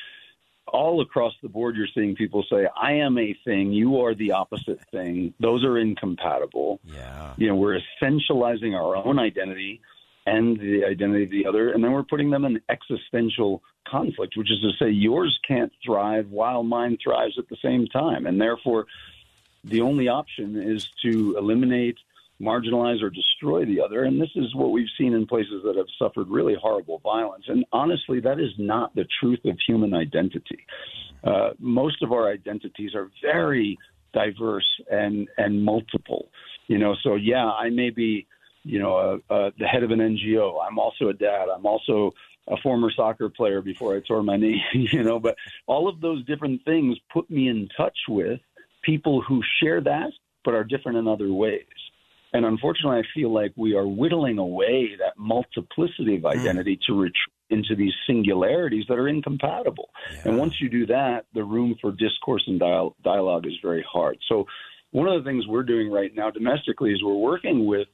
all 0.68 1.02
across 1.02 1.34
the 1.44 1.50
board 1.50 1.76
you're 1.76 1.88
seeing 1.94 2.16
people 2.16 2.44
say, 2.50 2.68
"I 2.76 2.94
am 2.94 3.18
a 3.18 3.34
thing, 3.46 3.74
you 3.74 4.02
are 4.02 4.16
the 4.16 4.32
opposite 4.32 4.82
thing." 4.92 5.34
Those 5.40 5.64
are 5.64 5.78
incompatible. 5.78 6.80
Yeah, 6.86 7.34
you 7.38 7.48
know, 7.48 7.56
we're 7.56 7.80
essentializing 8.02 8.74
our 8.74 8.96
own 8.96 9.20
identity 9.20 9.82
and 10.26 10.58
the 10.58 10.86
identity 10.86 11.24
of 11.26 11.32
the 11.32 11.46
other, 11.46 11.72
and 11.72 11.84
then 11.84 11.92
we're 11.92 12.04
putting 12.04 12.30
them 12.30 12.46
in 12.46 12.62
existential 12.70 13.62
conflict, 13.86 14.38
which 14.38 14.50
is 14.50 14.62
to 14.62 14.72
say, 14.80 14.90
yours 14.90 15.38
can't 15.46 15.72
thrive 15.86 16.30
while 16.32 16.64
mine 16.64 16.98
thrives 17.04 17.38
at 17.38 17.50
the 17.50 17.58
same 17.62 17.88
time, 17.88 18.26
and 18.26 18.40
therefore, 18.40 18.86
the 19.66 19.82
only 19.82 20.08
option 20.08 20.56
is 20.56 20.88
to 21.02 21.36
eliminate, 21.38 21.98
marginalize, 22.42 23.02
or 23.02 23.10
destroy 23.10 23.66
the 23.66 23.80
other. 23.82 24.04
And 24.04 24.22
this 24.22 24.30
is 24.36 24.54
what 24.56 24.72
we've 24.72 24.88
seen 24.98 25.14
in 25.14 25.26
places 25.26 25.62
that 25.66 25.76
have 25.76 25.86
suffered 26.00 26.28
really 26.30 26.56
horrible 26.60 27.00
violence. 27.00 27.46
And 27.48 27.66
honestly, 27.72 28.20
that 28.22 28.40
is 28.40 28.52
not 28.58 28.94
the 28.96 29.06
truth 29.20 29.40
of 29.46 29.58
human 29.66 29.94
identity. 29.94 30.66
Uh, 31.24 31.52
most 31.60 32.02
of 32.02 32.12
our 32.12 32.32
identities 32.32 32.96
are 32.96 33.10
very 33.22 33.78
diverse 34.14 34.68
and 34.92 35.28
and 35.38 35.64
multiple. 35.64 36.30
You 36.68 36.78
know, 36.78 36.96
so 37.04 37.16
yeah, 37.16 37.46
I 37.46 37.70
may 37.70 37.90
be, 37.90 38.28
you 38.64 38.80
know, 38.80 39.22
uh, 39.30 39.34
uh, 39.34 39.52
the 39.58 39.66
head 39.66 39.84
of 39.84 39.92
an 39.92 40.00
NGO. 40.00 40.58
I'm 40.66 40.80
also 40.80 41.10
a 41.10 41.14
dad. 41.14 41.48
I'm 41.54 41.66
also 41.66 42.12
a 42.48 42.58
former 42.58 42.92
soccer 42.92 43.30
player 43.30 43.62
before 43.62 43.96
I 43.96 44.02
tore 44.02 44.22
my 44.22 44.38
knee, 44.38 44.62
you 44.74 45.04
know, 45.04 45.20
but 45.20 45.36
all 45.66 45.88
of 45.88 46.02
those 46.02 46.26
different 46.26 46.64
things 46.66 46.98
put 47.12 47.30
me 47.30 47.48
in 47.48 47.70
touch 47.78 47.98
with 48.10 48.40
people 48.84 49.22
who 49.22 49.42
share 49.62 49.80
that 49.82 50.12
but 50.44 50.54
are 50.54 50.64
different 50.64 50.98
in 50.98 51.08
other 51.08 51.32
ways. 51.32 51.64
And 52.34 52.46
unfortunately, 52.46 53.00
I 53.00 53.04
feel 53.14 53.32
like 53.32 53.54
we 53.56 53.76
are 53.76 53.88
whittling 53.88 54.40
away 54.40 54.96
that 54.98 55.14
multiplicity 55.18 56.18
of 56.18 56.26
identity 56.26 56.78
mm. 56.78 56.82
to 56.88 57.00
retreat 57.00 57.34
into 57.50 57.76
these 57.76 57.94
singularities 58.08 58.86
that 58.90 58.98
are 58.98 59.08
incompatible. 59.08 59.90
Yeah. 60.12 60.22
And 60.26 60.38
once 60.40 60.60
you 60.60 60.70
do 60.70 60.88
that, 60.88 61.26
the 61.34 61.44
room 61.44 61.76
for 61.80 61.92
discourse 61.92 62.44
and 62.48 62.60
dial- 62.60 62.96
dialogue 63.04 63.46
is 63.46 63.54
very 63.62 63.86
hard. 63.90 64.18
So, 64.28 64.48
one 64.92 65.08
of 65.08 65.24
the 65.24 65.30
things 65.30 65.48
we're 65.48 65.64
doing 65.64 65.92
right 65.92 66.14
now 66.14 66.30
domestically 66.30 66.92
is 66.92 67.04
we're 67.04 67.14
working 67.14 67.66
with 67.66 67.88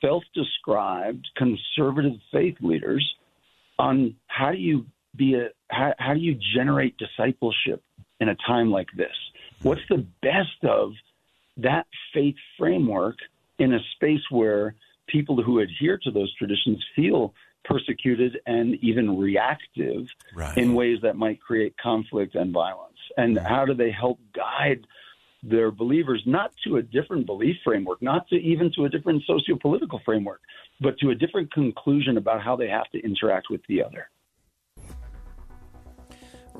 self 0.00 0.22
described 0.34 1.28
conservative 1.36 2.18
faith 2.32 2.56
leaders 2.60 3.06
on 3.78 4.14
how 4.26 4.50
do 4.50 4.58
you 4.58 4.86
be 5.16 5.34
a 5.34 5.48
how, 5.68 5.92
how 5.98 6.14
do 6.14 6.20
you 6.20 6.38
generate 6.54 6.96
discipleship 6.96 7.82
in 8.20 8.28
a 8.28 8.36
time 8.46 8.70
like 8.70 8.88
this? 8.96 9.14
What's 9.62 9.82
the 9.88 10.06
best 10.22 10.64
of 10.64 10.92
that 11.58 11.86
faith 12.14 12.36
framework 12.58 13.16
in 13.60 13.74
a 13.74 13.80
space 13.94 14.22
where 14.30 14.74
people 15.06 15.42
who 15.42 15.60
adhere 15.60 15.98
to 15.98 16.10
those 16.10 16.34
traditions 16.34 16.84
feel 16.96 17.34
persecuted 17.64 18.40
and 18.46 18.74
even 18.76 19.18
reactive 19.18 20.06
right. 20.34 20.56
in 20.56 20.74
ways 20.74 20.98
that 21.02 21.16
might 21.16 21.40
create 21.40 21.76
conflict 21.76 22.34
and 22.34 22.52
violence? 22.52 22.98
And 23.16 23.38
how 23.38 23.64
do 23.64 23.74
they 23.74 23.90
help 23.90 24.18
guide 24.34 24.86
their 25.42 25.70
believers 25.70 26.22
not 26.26 26.52
to 26.64 26.76
a 26.76 26.82
different 26.82 27.26
belief 27.26 27.56
framework, 27.64 28.02
not 28.02 28.28
to 28.28 28.36
even 28.36 28.70
to 28.76 28.84
a 28.84 28.88
different 28.88 29.22
socio-political 29.26 30.00
framework, 30.04 30.40
but 30.80 30.98
to 30.98 31.10
a 31.10 31.14
different 31.14 31.52
conclusion 31.52 32.16
about 32.16 32.42
how 32.42 32.56
they 32.56 32.68
have 32.68 32.90
to 32.90 32.98
interact 33.00 33.48
with 33.50 33.60
the 33.68 33.82
other. 33.82 34.08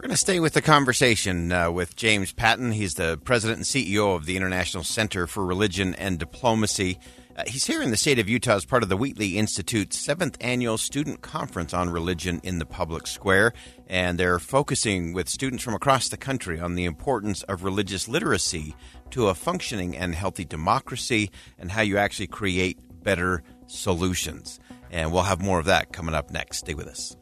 We're 0.01 0.07
going 0.07 0.17
to 0.17 0.17
stay 0.17 0.41
with 0.41 0.55
the 0.55 0.63
conversation 0.63 1.53
uh, 1.53 1.71
with 1.71 1.95
James 1.95 2.33
Patton. 2.33 2.73
He's 2.73 2.95
the 2.95 3.21
president 3.23 3.59
and 3.59 3.67
CEO 3.67 4.17
of 4.17 4.25
the 4.25 4.35
International 4.35 4.83
Center 4.83 5.27
for 5.27 5.45
Religion 5.45 5.95
and 5.97 6.19
Diplomacy. 6.19 6.99
Uh, 7.37 7.43
he's 7.47 7.67
here 7.67 7.83
in 7.83 7.91
the 7.91 7.99
state 7.99 8.19
of 8.19 8.27
Utah 8.27 8.55
as 8.55 8.65
part 8.65 8.83
of 8.83 8.89
the 8.89 8.97
Wheatley 8.97 9.37
Institute's 9.37 9.99
seventh 9.99 10.39
annual 10.41 10.79
student 10.79 11.21
conference 11.21 11.75
on 11.75 11.91
religion 11.91 12.41
in 12.43 12.59
the 12.59 12.65
public 12.65 13.07
square. 13.07 13.53
And 13.89 14.19
they're 14.19 14.39
focusing 14.39 15.13
with 15.13 15.29
students 15.29 15.63
from 15.63 15.75
across 15.75 16.09
the 16.09 16.17
country 16.17 16.59
on 16.59 16.77
the 16.77 16.87
importance 16.87 17.43
of 17.43 17.63
religious 17.63 18.09
literacy 18.09 18.75
to 19.11 19.29
a 19.29 19.35
functioning 19.35 19.95
and 19.95 20.15
healthy 20.15 20.47
democracy 20.47 21.31
and 21.59 21.71
how 21.71 21.83
you 21.83 21.99
actually 21.99 22.29
create 22.29 22.79
better 23.03 23.43
solutions. 23.67 24.61
And 24.91 25.13
we'll 25.13 25.25
have 25.25 25.43
more 25.43 25.59
of 25.59 25.67
that 25.67 25.93
coming 25.93 26.15
up 26.15 26.31
next. 26.31 26.61
Stay 26.61 26.73
with 26.73 26.87
us. 26.87 27.19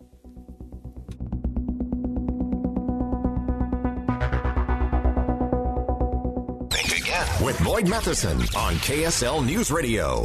With 7.41 7.63
Boyd 7.63 7.89
Matheson 7.89 8.41
on 8.57 8.75
KSL 8.83 9.47
News 9.47 9.71
Radio. 9.71 10.25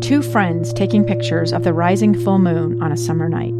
Two 0.00 0.22
friends 0.22 0.72
taking 0.72 1.04
pictures 1.04 1.52
of 1.52 1.64
the 1.64 1.72
rising 1.72 2.14
full 2.14 2.38
moon 2.38 2.80
on 2.80 2.92
a 2.92 2.96
summer 2.96 3.28
night. 3.28 3.58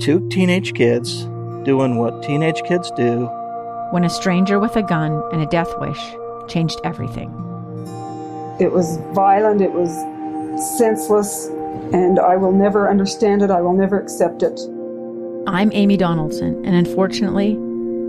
Two 0.00 0.28
teenage 0.28 0.74
kids 0.74 1.24
doing 1.64 1.96
what 1.96 2.22
teenage 2.22 2.62
kids 2.62 2.88
do. 2.92 3.26
When 3.90 4.04
a 4.04 4.10
stranger 4.10 4.60
with 4.60 4.76
a 4.76 4.82
gun 4.84 5.24
and 5.32 5.42
a 5.42 5.46
death 5.46 5.72
wish 5.80 6.00
changed 6.46 6.80
everything. 6.84 7.30
It 8.60 8.70
was 8.70 8.98
violent, 9.12 9.60
it 9.60 9.72
was 9.72 9.90
senseless, 10.78 11.46
and 11.92 12.20
I 12.20 12.36
will 12.36 12.52
never 12.52 12.88
understand 12.88 13.42
it. 13.42 13.50
I 13.50 13.60
will 13.60 13.74
never 13.74 13.98
accept 13.98 14.44
it. 14.44 14.60
I'm 15.48 15.72
Amy 15.72 15.96
Donaldson, 15.96 16.64
and 16.64 16.76
unfortunately, 16.76 17.58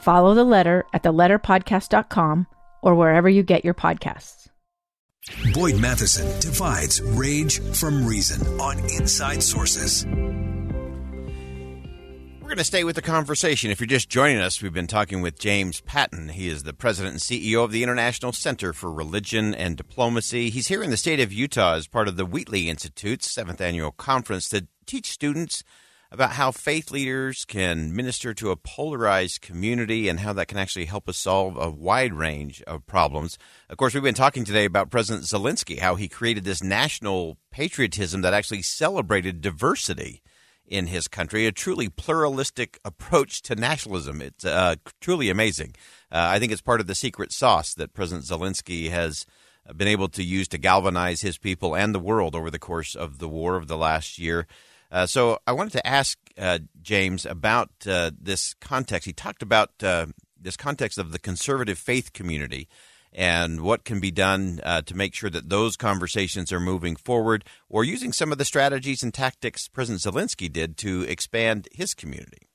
Follow 0.00 0.34
the 0.34 0.44
letter 0.44 0.84
at 0.92 1.02
theletterpodcast.com 1.02 2.46
or 2.82 2.94
wherever 2.94 3.28
you 3.28 3.42
get 3.42 3.64
your 3.64 3.74
podcasts. 3.74 4.48
Boyd 5.52 5.78
Matheson 5.78 6.26
divides 6.40 7.02
rage 7.02 7.60
from 7.60 8.06
reason 8.06 8.46
on 8.60 8.78
Inside 8.78 9.42
Sources. 9.42 10.06
We're 12.48 12.54
going 12.54 12.58
to 12.58 12.64
stay 12.64 12.84
with 12.84 12.96
the 12.96 13.02
conversation. 13.02 13.70
If 13.70 13.78
you're 13.78 13.86
just 13.86 14.08
joining 14.08 14.38
us, 14.38 14.62
we've 14.62 14.72
been 14.72 14.86
talking 14.86 15.20
with 15.20 15.38
James 15.38 15.82
Patton. 15.82 16.30
He 16.30 16.48
is 16.48 16.62
the 16.62 16.72
president 16.72 17.12
and 17.12 17.20
CEO 17.20 17.62
of 17.62 17.72
the 17.72 17.82
International 17.82 18.32
Center 18.32 18.72
for 18.72 18.90
Religion 18.90 19.54
and 19.54 19.76
Diplomacy. 19.76 20.48
He's 20.48 20.68
here 20.68 20.82
in 20.82 20.88
the 20.88 20.96
state 20.96 21.20
of 21.20 21.30
Utah 21.30 21.74
as 21.74 21.86
part 21.86 22.08
of 22.08 22.16
the 22.16 22.24
Wheatley 22.24 22.70
Institute's 22.70 23.30
seventh 23.30 23.60
annual 23.60 23.92
conference 23.92 24.48
to 24.48 24.66
teach 24.86 25.10
students 25.10 25.62
about 26.10 26.32
how 26.32 26.50
faith 26.50 26.90
leaders 26.90 27.44
can 27.44 27.94
minister 27.94 28.32
to 28.32 28.50
a 28.50 28.56
polarized 28.56 29.42
community 29.42 30.08
and 30.08 30.20
how 30.20 30.32
that 30.32 30.48
can 30.48 30.58
actually 30.58 30.86
help 30.86 31.08
us 31.08 31.18
solve 31.18 31.56
a 31.58 31.70
wide 31.70 32.14
range 32.14 32.62
of 32.62 32.86
problems. 32.86 33.36
Of 33.68 33.76
course, 33.76 33.92
we've 33.92 34.02
been 34.02 34.14
talking 34.14 34.44
today 34.44 34.64
about 34.64 34.90
President 34.90 35.26
Zelensky, 35.26 35.78
how 35.78 35.96
he 35.96 36.08
created 36.08 36.44
this 36.44 36.62
national 36.62 37.36
patriotism 37.50 38.22
that 38.22 38.32
actually 38.32 38.62
celebrated 38.62 39.42
diversity 39.42 40.22
in 40.66 40.86
his 40.86 41.08
country, 41.08 41.46
a 41.46 41.52
truly 41.52 41.88
pluralistic 41.88 42.78
approach 42.84 43.42
to 43.42 43.54
nationalism. 43.54 44.22
It's 44.22 44.44
uh, 44.44 44.76
truly 45.00 45.28
amazing. 45.30 45.74
Uh, 46.10 46.28
I 46.30 46.38
think 46.38 46.52
it's 46.52 46.60
part 46.60 46.80
of 46.80 46.86
the 46.86 46.94
secret 46.94 47.32
sauce 47.32 47.74
that 47.74 47.94
President 47.94 48.26
Zelensky 48.26 48.90
has 48.90 49.26
been 49.76 49.88
able 49.88 50.08
to 50.08 50.22
use 50.22 50.48
to 50.48 50.58
galvanize 50.58 51.20
his 51.20 51.36
people 51.36 51.76
and 51.76 51.94
the 51.94 51.98
world 51.98 52.34
over 52.34 52.50
the 52.50 52.58
course 52.58 52.94
of 52.94 53.18
the 53.18 53.28
war 53.28 53.56
of 53.56 53.68
the 53.68 53.76
last 53.76 54.18
year. 54.18 54.46
Uh, 54.90 55.06
so 55.06 55.38
I 55.46 55.52
wanted 55.52 55.72
to 55.72 55.86
ask 55.86 56.18
uh, 56.38 56.60
James 56.80 57.26
about 57.26 57.70
uh, 57.86 58.10
this 58.18 58.54
context. 58.60 59.06
He 59.06 59.12
talked 59.12 59.42
about 59.42 59.70
uh, 59.82 60.06
this 60.40 60.56
context 60.56 60.98
of 60.98 61.12
the 61.12 61.18
conservative 61.18 61.78
faith 61.78 62.12
community 62.12 62.68
and 63.12 63.60
what 63.62 63.84
can 63.84 64.00
be 64.00 64.10
done 64.10 64.60
uh, 64.62 64.82
to 64.82 64.96
make 64.96 65.14
sure 65.14 65.30
that 65.30 65.48
those 65.48 65.76
conversations 65.76 66.52
are 66.52 66.60
moving 66.60 66.94
forward, 66.94 67.44
or 67.68 67.82
using 67.82 68.12
some 68.12 68.32
of 68.32 68.38
the 68.38 68.44
strategies 68.44 69.02
and 69.02 69.14
tactics 69.14 69.66
President 69.66 70.02
Zelensky 70.02 70.52
did 70.52 70.76
to 70.76 71.02
expand 71.02 71.68
his 71.72 71.94
community. 71.94 72.47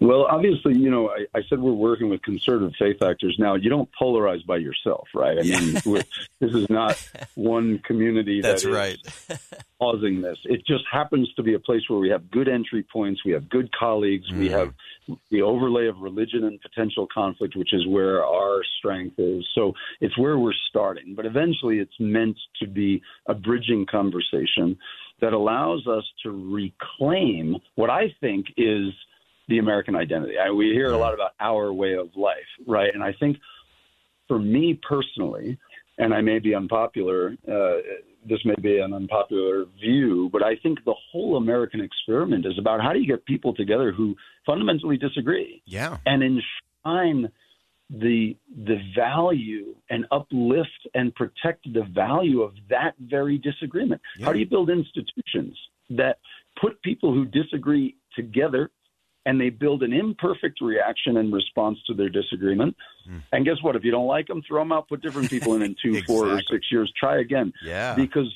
Well, 0.00 0.26
obviously, 0.30 0.74
you 0.74 0.90
know, 0.90 1.10
I, 1.10 1.26
I, 1.38 1.42
said 1.50 1.58
we're 1.58 1.72
working 1.72 2.08
with 2.08 2.22
conservative 2.22 2.72
faith 2.78 3.02
actors. 3.02 3.36
Now, 3.38 3.56
you 3.56 3.68
don't 3.68 3.90
polarize 4.00 4.44
by 4.46 4.56
yourself, 4.56 5.06
right? 5.14 5.38
I 5.38 5.42
mean, 5.42 5.74
this 6.40 6.54
is 6.54 6.70
not 6.70 6.96
one 7.34 7.80
community 7.80 8.40
That's 8.40 8.64
right. 8.64 8.96
causing 9.78 10.22
this. 10.22 10.38
It 10.44 10.62
just 10.66 10.84
happens 10.90 11.30
to 11.34 11.42
be 11.42 11.52
a 11.52 11.58
place 11.58 11.82
where 11.88 11.98
we 11.98 12.08
have 12.08 12.30
good 12.30 12.48
entry 12.48 12.86
points, 12.90 13.22
we 13.22 13.32
have 13.32 13.50
good 13.50 13.70
colleagues, 13.78 14.30
mm. 14.32 14.38
we 14.38 14.48
have 14.48 14.72
the 15.30 15.42
overlay 15.42 15.88
of 15.88 15.98
religion 15.98 16.44
and 16.44 16.58
potential 16.62 17.06
conflict, 17.12 17.54
which 17.54 17.74
is 17.74 17.86
where 17.86 18.24
our 18.24 18.62
strength 18.78 19.18
is. 19.18 19.46
So 19.54 19.74
it's 20.00 20.16
where 20.16 20.38
we're 20.38 20.54
starting. 20.70 21.14
But 21.14 21.26
eventually, 21.26 21.80
it's 21.80 22.00
meant 22.00 22.38
to 22.62 22.66
be 22.66 23.02
a 23.28 23.34
bridging 23.34 23.84
conversation 23.84 24.78
that 25.20 25.34
allows 25.34 25.86
us 25.86 26.04
to 26.22 26.30
reclaim 26.30 27.56
what 27.74 27.90
I 27.90 28.14
think 28.22 28.46
is– 28.56 28.94
the 29.48 29.58
American 29.58 29.94
identity. 29.94 30.34
I, 30.38 30.50
we 30.50 30.66
hear 30.66 30.90
a 30.90 30.98
lot 30.98 31.14
about 31.14 31.32
our 31.40 31.72
way 31.72 31.94
of 31.94 32.10
life, 32.16 32.36
right? 32.66 32.92
And 32.92 33.02
I 33.02 33.12
think 33.12 33.38
for 34.28 34.38
me 34.38 34.78
personally, 34.88 35.58
and 35.98 36.12
I 36.12 36.20
may 36.20 36.38
be 36.38 36.54
unpopular, 36.54 37.36
uh, 37.48 37.76
this 38.28 38.40
may 38.44 38.54
be 38.60 38.78
an 38.78 38.92
unpopular 38.92 39.66
view, 39.80 40.28
but 40.32 40.42
I 40.42 40.56
think 40.56 40.84
the 40.84 40.94
whole 41.12 41.36
American 41.36 41.80
experiment 41.80 42.44
is 42.44 42.58
about 42.58 42.82
how 42.82 42.92
do 42.92 42.98
you 42.98 43.06
get 43.06 43.24
people 43.24 43.54
together 43.54 43.92
who 43.92 44.16
fundamentally 44.44 44.96
disagree, 44.96 45.62
yeah, 45.64 45.98
and 46.06 46.22
enshrine 46.22 47.30
the 47.88 48.36
the 48.64 48.78
value 48.96 49.76
and 49.90 50.06
uplift 50.10 50.88
and 50.94 51.14
protect 51.14 51.72
the 51.72 51.84
value 51.94 52.42
of 52.42 52.52
that 52.68 52.94
very 53.00 53.38
disagreement. 53.38 54.00
Yeah. 54.18 54.26
How 54.26 54.32
do 54.32 54.40
you 54.40 54.46
build 54.46 54.70
institutions 54.70 55.56
that 55.90 56.18
put 56.60 56.82
people 56.82 57.14
who 57.14 57.24
disagree 57.24 57.96
together 58.16 58.70
and 59.26 59.40
they 59.40 59.50
build 59.50 59.82
an 59.82 59.92
imperfect 59.92 60.60
reaction 60.60 61.16
in 61.16 61.32
response 61.32 61.78
to 61.88 61.94
their 61.94 62.08
disagreement. 62.08 62.76
Mm. 63.10 63.22
And 63.32 63.44
guess 63.44 63.56
what? 63.60 63.74
If 63.74 63.84
you 63.84 63.90
don't 63.90 64.06
like 64.06 64.28
them, 64.28 64.40
throw 64.46 64.60
them 64.60 64.70
out, 64.70 64.88
put 64.88 65.02
different 65.02 65.28
people 65.28 65.56
in 65.56 65.62
in 65.62 65.74
two, 65.82 65.90
exactly. 65.90 66.14
four, 66.14 66.28
or 66.28 66.40
six 66.48 66.66
years. 66.70 66.90
Try 66.98 67.20
again. 67.20 67.52
Yeah. 67.62 67.94
Because 67.96 68.32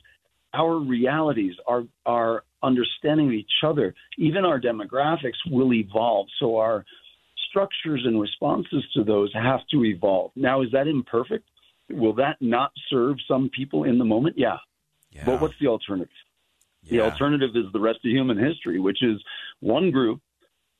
our 0.52 0.76
realities, 0.76 1.54
our 1.66 1.84
our 2.04 2.42
understanding 2.62 3.28
of 3.28 3.32
each 3.32 3.62
other, 3.64 3.94
even 4.18 4.44
our 4.44 4.60
demographics 4.60 5.38
will 5.48 5.72
evolve. 5.72 6.26
So 6.40 6.56
our 6.58 6.84
structures 7.48 8.02
and 8.04 8.20
responses 8.20 8.84
to 8.94 9.04
those 9.04 9.32
have 9.32 9.60
to 9.70 9.84
evolve. 9.84 10.32
Now, 10.34 10.60
is 10.62 10.72
that 10.72 10.88
imperfect? 10.88 11.48
Will 11.88 12.14
that 12.14 12.36
not 12.40 12.72
serve 12.90 13.16
some 13.26 13.48
people 13.56 13.84
in 13.84 13.98
the 13.98 14.04
moment? 14.04 14.36
Yeah. 14.36 14.56
Yeah. 15.12 15.24
But 15.24 15.40
what's 15.40 15.54
the 15.60 15.68
alternative? 15.68 16.12
The 16.88 17.00
alternative 17.00 17.50
is 17.54 17.66
the 17.72 17.80
rest 17.80 17.98
of 18.04 18.10
human 18.10 18.38
history, 18.38 18.80
which 18.80 19.02
is 19.02 19.22
one 19.60 19.90
group 19.90 20.20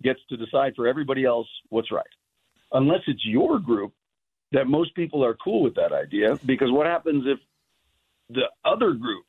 gets 0.02 0.20
to 0.28 0.36
decide 0.36 0.74
for 0.76 0.86
everybody 0.86 1.24
else 1.24 1.48
what's 1.68 1.90
right. 1.92 2.04
Unless 2.72 3.00
it's 3.06 3.24
your 3.24 3.58
group 3.58 3.92
that 4.52 4.66
most 4.66 4.94
people 4.94 5.24
are 5.24 5.34
cool 5.34 5.62
with 5.62 5.74
that 5.76 5.92
idea, 5.92 6.38
because 6.44 6.70
what 6.70 6.86
happens 6.86 7.24
if 7.26 7.38
the 8.28 8.44
other 8.64 8.92
group 8.92 9.24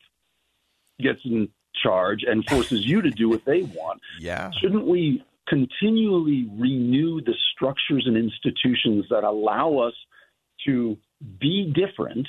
gets 0.99 1.19
in 1.25 1.49
charge 1.81 2.23
and 2.27 2.43
forces 2.47 2.85
you 2.85 3.01
to 3.01 3.09
do 3.09 3.29
what 3.29 3.45
they 3.45 3.63
want? 3.63 4.01
Yeah. 4.19 4.51
Shouldn't 4.59 4.85
we 4.85 5.23
continually 5.47 6.49
renew 6.57 7.21
the 7.21 7.33
structures 7.53 8.05
and 8.07 8.15
institutions 8.15 9.05
that 9.09 9.23
allow 9.23 9.77
us 9.77 9.93
to 10.65 10.97
be 11.39 11.71
different, 11.73 12.27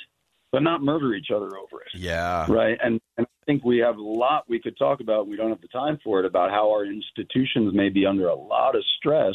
but 0.53 0.61
not 0.61 0.83
murder 0.83 1.13
each 1.15 1.31
other 1.35 1.47
over 1.57 1.81
it? 1.81 1.99
Yeah. 1.99 2.45
Right. 2.47 2.77
And, 2.81 3.01
and 3.17 3.25
I 3.27 3.45
think 3.45 3.65
we 3.65 3.79
have 3.79 3.97
a 3.97 4.01
lot 4.01 4.45
we 4.47 4.61
could 4.61 4.77
talk 4.77 5.01
about. 5.01 5.27
We 5.27 5.35
don't 5.35 5.49
have 5.49 5.59
the 5.61 5.67
time 5.67 5.97
for 6.03 6.19
it 6.19 6.25
about 6.25 6.51
how 6.51 6.69
our 6.69 6.85
institutions 6.85 7.73
may 7.73 7.89
be 7.89 8.05
under 8.05 8.27
a 8.27 8.35
lot 8.35 8.75
of 8.75 8.83
stress 8.97 9.33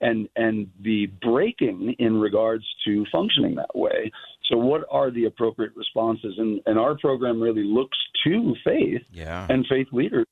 and 0.00 0.28
and 0.34 0.68
the 0.80 1.06
breaking 1.22 1.94
in 1.98 2.18
regards 2.18 2.64
to 2.86 3.04
functioning 3.12 3.54
that 3.56 3.76
way. 3.76 4.10
So 4.48 4.56
what 4.56 4.84
are 4.90 5.10
the 5.10 5.26
appropriate 5.26 5.72
responses? 5.76 6.34
And 6.38 6.60
and 6.64 6.78
our 6.78 6.96
program 6.96 7.40
really 7.40 7.64
looks 7.64 7.98
to 8.24 8.54
faith 8.64 9.02
Yeah. 9.12 9.46
and 9.50 9.66
faith 9.68 9.88
leaders 9.92 10.26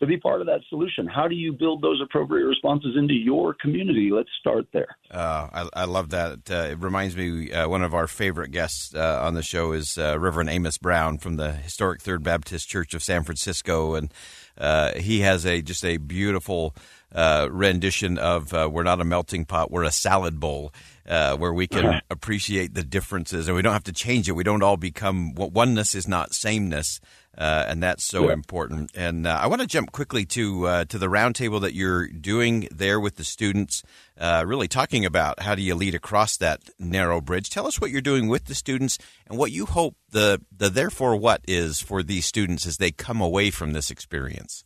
to 0.00 0.06
be 0.06 0.16
part 0.16 0.40
of 0.40 0.46
that 0.46 0.60
solution. 0.68 1.06
How 1.06 1.26
do 1.26 1.34
you 1.34 1.52
build 1.52 1.82
those 1.82 2.00
appropriate 2.00 2.44
responses 2.44 2.94
into 2.96 3.14
your 3.14 3.54
community? 3.54 4.10
Let's 4.12 4.30
start 4.38 4.66
there. 4.72 4.96
Uh, 5.10 5.48
I, 5.52 5.82
I 5.82 5.84
love 5.84 6.10
that. 6.10 6.50
Uh, 6.50 6.68
it 6.70 6.78
reminds 6.78 7.16
me, 7.16 7.52
uh, 7.52 7.68
one 7.68 7.82
of 7.82 7.94
our 7.94 8.06
favorite 8.06 8.50
guests 8.50 8.94
uh, 8.94 9.20
on 9.22 9.34
the 9.34 9.42
show 9.42 9.72
is 9.72 9.98
uh, 9.98 10.18
Reverend 10.18 10.50
Amos 10.50 10.78
Brown 10.78 11.18
from 11.18 11.36
the 11.36 11.52
historic 11.52 12.00
Third 12.00 12.22
Baptist 12.22 12.68
Church 12.68 12.94
of 12.94 13.02
San 13.02 13.24
Francisco, 13.24 13.94
and 13.94 14.12
uh, 14.56 14.94
he 14.94 15.20
has 15.20 15.44
a 15.44 15.62
just 15.62 15.84
a 15.84 15.96
beautiful 15.96 16.74
uh, 17.14 17.48
rendition 17.50 18.18
of 18.18 18.52
uh, 18.52 18.68
"We're 18.70 18.82
not 18.82 19.00
a 19.00 19.04
melting 19.04 19.44
pot, 19.44 19.70
we're 19.70 19.84
a 19.84 19.90
salad 19.90 20.38
bowl," 20.40 20.72
uh, 21.08 21.36
where 21.36 21.52
we 21.52 21.66
can 21.66 22.00
appreciate 22.10 22.74
the 22.74 22.82
differences, 22.84 23.48
and 23.48 23.56
we 23.56 23.62
don't 23.62 23.72
have 23.72 23.84
to 23.84 23.92
change 23.92 24.28
it. 24.28 24.32
We 24.32 24.44
don't 24.44 24.62
all 24.62 24.76
become 24.76 25.34
oneness 25.34 25.94
is 25.94 26.06
not 26.08 26.34
sameness. 26.34 27.00
Uh, 27.36 27.64
and 27.68 27.80
that's 27.80 28.02
so 28.02 28.26
Yeah. 28.26 28.32
important. 28.32 28.90
And 28.96 29.24
uh, 29.24 29.38
I 29.40 29.46
want 29.46 29.60
to 29.60 29.66
jump 29.68 29.92
quickly 29.92 30.24
to 30.26 30.66
uh, 30.66 30.84
to 30.86 30.98
the 30.98 31.06
roundtable 31.06 31.60
that 31.60 31.72
you're 31.72 32.08
doing 32.08 32.66
there 32.72 32.98
with 32.98 33.14
the 33.14 33.22
students, 33.22 33.84
uh, 34.18 34.42
really 34.44 34.66
talking 34.66 35.04
about 35.06 35.38
how 35.42 35.54
do 35.54 35.62
you 35.62 35.76
lead 35.76 35.94
across 35.94 36.36
that 36.38 36.62
narrow 36.80 37.20
bridge. 37.20 37.48
Tell 37.48 37.68
us 37.68 37.80
what 37.80 37.92
you're 37.92 38.00
doing 38.00 38.26
with 38.26 38.46
the 38.46 38.56
students 38.56 38.98
and 39.28 39.38
what 39.38 39.52
you 39.52 39.66
hope 39.66 39.94
the 40.10 40.40
the 40.50 40.68
therefore 40.68 41.14
what 41.14 41.42
is 41.46 41.80
for 41.80 42.02
these 42.02 42.26
students 42.26 42.66
as 42.66 42.78
they 42.78 42.90
come 42.90 43.20
away 43.20 43.50
from 43.52 43.72
this 43.72 43.88
experience. 43.88 44.64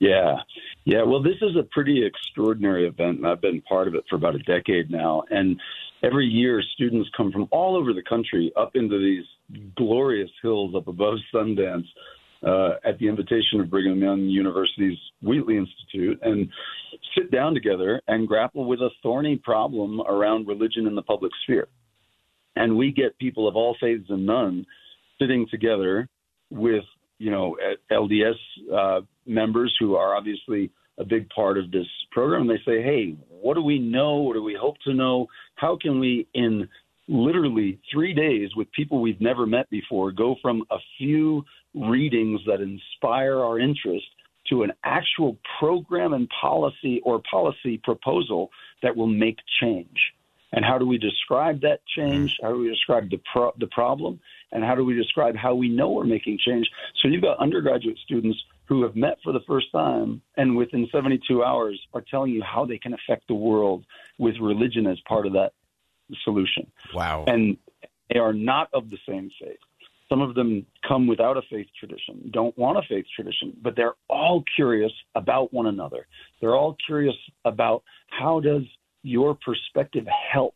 Yeah. 0.00 0.38
Yeah. 0.84 1.02
Well, 1.02 1.22
this 1.22 1.36
is 1.42 1.56
a 1.56 1.64
pretty 1.64 2.04
extraordinary 2.04 2.86
event, 2.86 3.18
and 3.18 3.26
I've 3.26 3.40
been 3.40 3.60
part 3.62 3.88
of 3.88 3.94
it 3.94 4.04
for 4.08 4.16
about 4.16 4.34
a 4.34 4.38
decade 4.40 4.90
now. 4.90 5.22
And 5.30 5.60
every 6.02 6.26
year, 6.26 6.62
students 6.74 7.10
come 7.16 7.30
from 7.30 7.48
all 7.50 7.76
over 7.76 7.92
the 7.92 8.02
country 8.02 8.52
up 8.56 8.70
into 8.74 8.98
these 8.98 9.24
glorious 9.76 10.30
hills 10.42 10.74
up 10.74 10.88
above 10.88 11.18
Sundance 11.34 11.86
uh, 12.46 12.76
at 12.84 12.98
the 12.98 13.08
invitation 13.08 13.60
of 13.60 13.70
Brigham 13.70 14.00
Young 14.00 14.20
University's 14.20 14.98
Wheatley 15.22 15.56
Institute 15.56 16.18
and 16.22 16.48
sit 17.16 17.30
down 17.30 17.54
together 17.54 18.00
and 18.06 18.28
grapple 18.28 18.64
with 18.64 18.80
a 18.80 18.90
thorny 19.02 19.36
problem 19.36 20.00
around 20.02 20.46
religion 20.46 20.86
in 20.86 20.94
the 20.94 21.02
public 21.02 21.32
sphere. 21.42 21.68
And 22.56 22.76
we 22.76 22.92
get 22.92 23.18
people 23.18 23.48
of 23.48 23.56
all 23.56 23.76
faiths 23.80 24.06
and 24.08 24.26
none 24.26 24.66
sitting 25.20 25.46
together 25.50 26.08
with 26.50 26.84
you 27.18 27.30
know 27.30 27.56
LDS 27.90 28.34
uh, 28.74 29.00
members 29.26 29.74
who 29.78 29.96
are 29.96 30.16
obviously 30.16 30.70
a 30.98 31.04
big 31.04 31.28
part 31.30 31.58
of 31.58 31.70
this 31.70 31.86
program. 32.10 32.42
And 32.42 32.50
they 32.50 32.62
say, 32.64 32.82
"Hey, 32.82 33.16
what 33.28 33.54
do 33.54 33.62
we 33.62 33.78
know? 33.78 34.16
What 34.16 34.34
do 34.34 34.42
we 34.42 34.56
hope 34.60 34.76
to 34.84 34.94
know? 34.94 35.26
How 35.56 35.76
can 35.80 36.00
we, 36.00 36.26
in 36.34 36.68
literally 37.08 37.80
three 37.92 38.14
days, 38.14 38.50
with 38.56 38.70
people 38.72 39.00
we've 39.00 39.20
never 39.20 39.46
met 39.46 39.68
before, 39.70 40.12
go 40.12 40.36
from 40.42 40.64
a 40.70 40.78
few 40.98 41.44
readings 41.74 42.40
that 42.46 42.60
inspire 42.60 43.40
our 43.40 43.58
interest 43.58 44.06
to 44.48 44.62
an 44.62 44.72
actual 44.84 45.36
program 45.58 46.14
and 46.14 46.28
policy 46.40 47.00
or 47.04 47.22
policy 47.30 47.78
proposal 47.78 48.50
that 48.82 48.96
will 48.96 49.06
make 49.06 49.38
change?" 49.60 50.12
And 50.52 50.64
how 50.64 50.78
do 50.78 50.86
we 50.86 50.96
describe 50.96 51.60
that 51.60 51.80
change? 51.94 52.38
How 52.42 52.52
do 52.52 52.58
we 52.58 52.70
describe 52.70 53.10
the 53.10 53.20
pro- 53.30 53.52
the 53.58 53.66
problem? 53.66 54.20
And 54.52 54.64
how 54.64 54.74
do 54.74 54.84
we 54.84 54.94
describe 54.94 55.36
how 55.36 55.54
we 55.54 55.68
know 55.68 55.90
we're 55.90 56.04
making 56.04 56.38
change? 56.44 56.68
So 57.00 57.08
you've 57.08 57.22
got 57.22 57.38
undergraduate 57.38 57.98
students 58.04 58.38
who 58.64 58.82
have 58.82 58.96
met 58.96 59.18
for 59.22 59.32
the 59.32 59.40
first 59.46 59.70
time 59.72 60.22
and 60.36 60.56
within 60.56 60.88
72 60.92 61.42
hours 61.42 61.80
are 61.94 62.02
telling 62.02 62.32
you 62.32 62.42
how 62.42 62.64
they 62.64 62.78
can 62.78 62.94
affect 62.94 63.28
the 63.28 63.34
world 63.34 63.84
with 64.18 64.36
religion 64.40 64.86
as 64.86 64.98
part 65.06 65.26
of 65.26 65.32
that 65.34 65.52
solution. 66.24 66.70
Wow. 66.94 67.24
And 67.26 67.56
they 68.10 68.18
are 68.18 68.32
not 68.32 68.68
of 68.72 68.90
the 68.90 68.98
same 69.06 69.30
faith. 69.40 69.58
Some 70.08 70.22
of 70.22 70.34
them 70.34 70.64
come 70.86 71.06
without 71.06 71.36
a 71.36 71.42
faith 71.50 71.66
tradition, 71.78 72.30
don't 72.32 72.56
want 72.56 72.78
a 72.78 72.82
faith 72.88 73.04
tradition, 73.14 73.54
but 73.60 73.76
they're 73.76 73.94
all 74.08 74.42
curious 74.56 74.92
about 75.14 75.52
one 75.52 75.66
another. 75.66 76.06
They're 76.40 76.56
all 76.56 76.76
curious 76.86 77.16
about 77.44 77.82
how 78.08 78.40
does 78.40 78.62
your 79.02 79.34
perspective 79.34 80.06
help? 80.32 80.54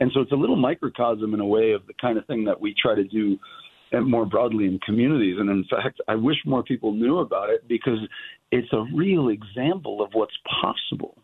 And 0.00 0.10
so 0.14 0.20
it's 0.20 0.32
a 0.32 0.36
little 0.36 0.56
microcosm 0.56 1.34
in 1.34 1.40
a 1.40 1.46
way 1.46 1.72
of 1.72 1.86
the 1.86 1.94
kind 2.00 2.18
of 2.18 2.26
thing 2.26 2.44
that 2.44 2.60
we 2.60 2.74
try 2.80 2.94
to 2.94 3.04
do 3.04 3.38
more 3.92 4.26
broadly 4.26 4.66
in 4.66 4.78
communities. 4.80 5.36
And 5.38 5.48
in 5.50 5.64
fact, 5.70 6.00
I 6.08 6.14
wish 6.14 6.36
more 6.44 6.62
people 6.62 6.92
knew 6.92 7.18
about 7.18 7.50
it 7.50 7.66
because 7.68 7.98
it's 8.52 8.72
a 8.72 8.84
real 8.94 9.28
example 9.28 10.02
of 10.02 10.10
what's 10.12 10.36
possible. 10.60 11.16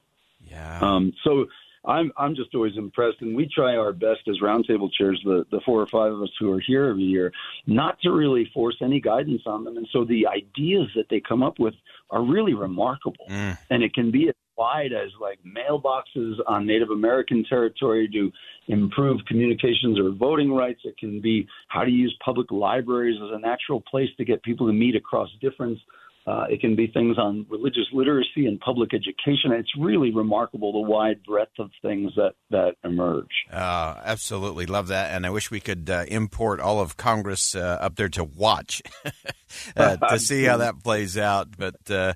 yeah. 0.51 0.79
Um, 0.81 1.13
so 1.25 1.47
I'm 1.87 2.11
I'm 2.17 2.35
just 2.35 2.55
always 2.55 2.77
impressed, 2.79 3.19
and 3.21 3.37
we 3.37 3.47
try 3.55 3.77
our 3.77 3.93
best 3.93 4.21
as 4.29 4.37
roundtable 4.43 4.89
chairs, 4.97 5.21
the 5.25 5.45
the 5.51 5.61
four 5.67 5.81
or 5.83 5.87
five 5.93 6.13
of 6.13 6.23
us 6.23 6.31
who 6.41 6.51
are 6.51 6.61
here 6.67 6.87
every 6.87 7.03
year, 7.03 7.31
not 7.67 8.01
to 8.01 8.11
really 8.11 8.51
force 8.55 8.77
any 8.83 9.01
guidance 9.01 9.43
on 9.45 9.65
them. 9.65 9.77
And 9.77 9.87
so 9.93 10.05
the 10.05 10.27
ideas 10.27 10.89
that 10.97 11.07
they 11.11 11.21
come 11.21 11.43
up 11.43 11.59
with 11.59 11.75
are 12.11 12.23
really 12.25 12.55
remarkable, 12.55 13.27
Mm. 13.31 13.59
and 13.71 13.83
it 13.83 13.93
can 13.93 14.11
be 14.11 14.29
as 14.29 14.35
wide 14.57 14.93
as 14.93 15.11
like 15.21 15.39
mailboxes 15.45 16.35
on 16.47 16.67
Native 16.67 16.91
American 16.91 17.45
territory 17.49 18.09
to 18.13 18.31
improve 18.69 19.21
communications 19.27 19.99
or 19.99 20.11
voting 20.11 20.53
rights. 20.53 20.81
It 20.85 20.97
can 20.99 21.21
be 21.21 21.47
how 21.69 21.85
to 21.85 21.91
use 21.91 22.15
public 22.25 22.51
libraries 22.51 23.19
as 23.23 23.31
a 23.33 23.39
natural 23.39 23.81
place 23.81 24.09
to 24.19 24.25
get 24.25 24.43
people 24.43 24.67
to 24.67 24.73
meet 24.73 24.97
across 24.97 25.29
difference. 25.41 25.79
Uh, 26.27 26.45
it 26.49 26.61
can 26.61 26.75
be 26.75 26.87
things 26.87 27.19
on 27.19 27.45
religious 27.51 27.85
literacy 27.93 28.47
and 28.47 28.59
public 28.61 28.95
education. 28.95 29.53
It's 29.53 29.77
really 29.79 30.11
remarkable 30.11 30.73
the 30.73 30.79
wide 30.79 31.23
breadth 31.23 31.59
of 31.59 31.71
things 31.83 32.13
that, 32.17 32.33
that 32.51 32.77
emerge. 32.83 33.29
Uh, 33.53 34.01
absolutely 34.03 34.65
love 34.65 34.89
that, 34.89 35.13
and 35.13 35.27
I 35.27 35.31
wish 35.31 35.51
we 35.51 35.61
could 35.61 35.91
uh, 35.91 36.05
import 36.09 36.61
all 36.61 36.81
of 36.81 36.97
Congress 36.97 37.55
uh, 37.55 37.79
up 37.79 37.97
there 37.97 38.09
to 38.11 38.25
watch 38.25 38.81
uh, 39.77 39.97
to 39.97 40.19
see 40.19 40.45
how 40.45 40.57
that 40.57 40.83
plays 40.83 41.19
out. 41.19 41.59
But 41.59 41.91
uh, 41.91 42.15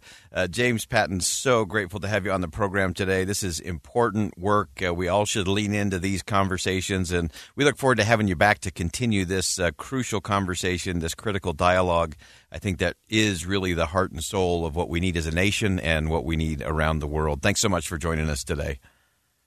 James 0.48 0.86
Patton, 0.86 1.20
so 1.20 1.66
grateful 1.66 2.00
to 2.00 2.08
have 2.08 2.24
you 2.24 2.32
on 2.32 2.40
the 2.40 2.48
program 2.48 2.94
today. 2.94 3.24
This 3.24 3.42
is 3.42 3.60
important 3.60 4.38
work. 4.38 4.70
We 4.80 5.08
all 5.08 5.26
should 5.26 5.48
lean 5.48 5.74
into 5.74 5.98
these 5.98 6.22
conversations, 6.22 7.12
and 7.12 7.30
we 7.56 7.64
look 7.66 7.76
forward 7.76 7.98
to 7.98 8.04
having 8.04 8.26
you 8.26 8.36
back 8.36 8.60
to 8.60 8.70
continue 8.70 9.26
this 9.26 9.60
crucial 9.76 10.22
conversation, 10.22 11.00
this 11.00 11.14
critical 11.14 11.52
dialogue. 11.52 12.16
I 12.50 12.58
think 12.58 12.78
that 12.78 12.96
is 13.08 13.44
really 13.44 13.74
the 13.74 13.86
heart 13.86 14.10
and 14.10 14.24
soul 14.24 14.64
of 14.64 14.74
what 14.74 14.88
we 14.88 15.00
need 15.00 15.16
as 15.16 15.26
a 15.26 15.30
nation 15.30 15.78
and 15.78 16.08
what 16.08 16.24
we 16.24 16.36
need 16.36 16.62
around 16.62 17.00
the 17.00 17.06
world. 17.06 17.42
Thanks 17.42 17.60
so 17.60 17.68
much 17.68 17.88
for 17.88 17.98
joining 17.98 18.28
us 18.28 18.42
today. 18.42 18.78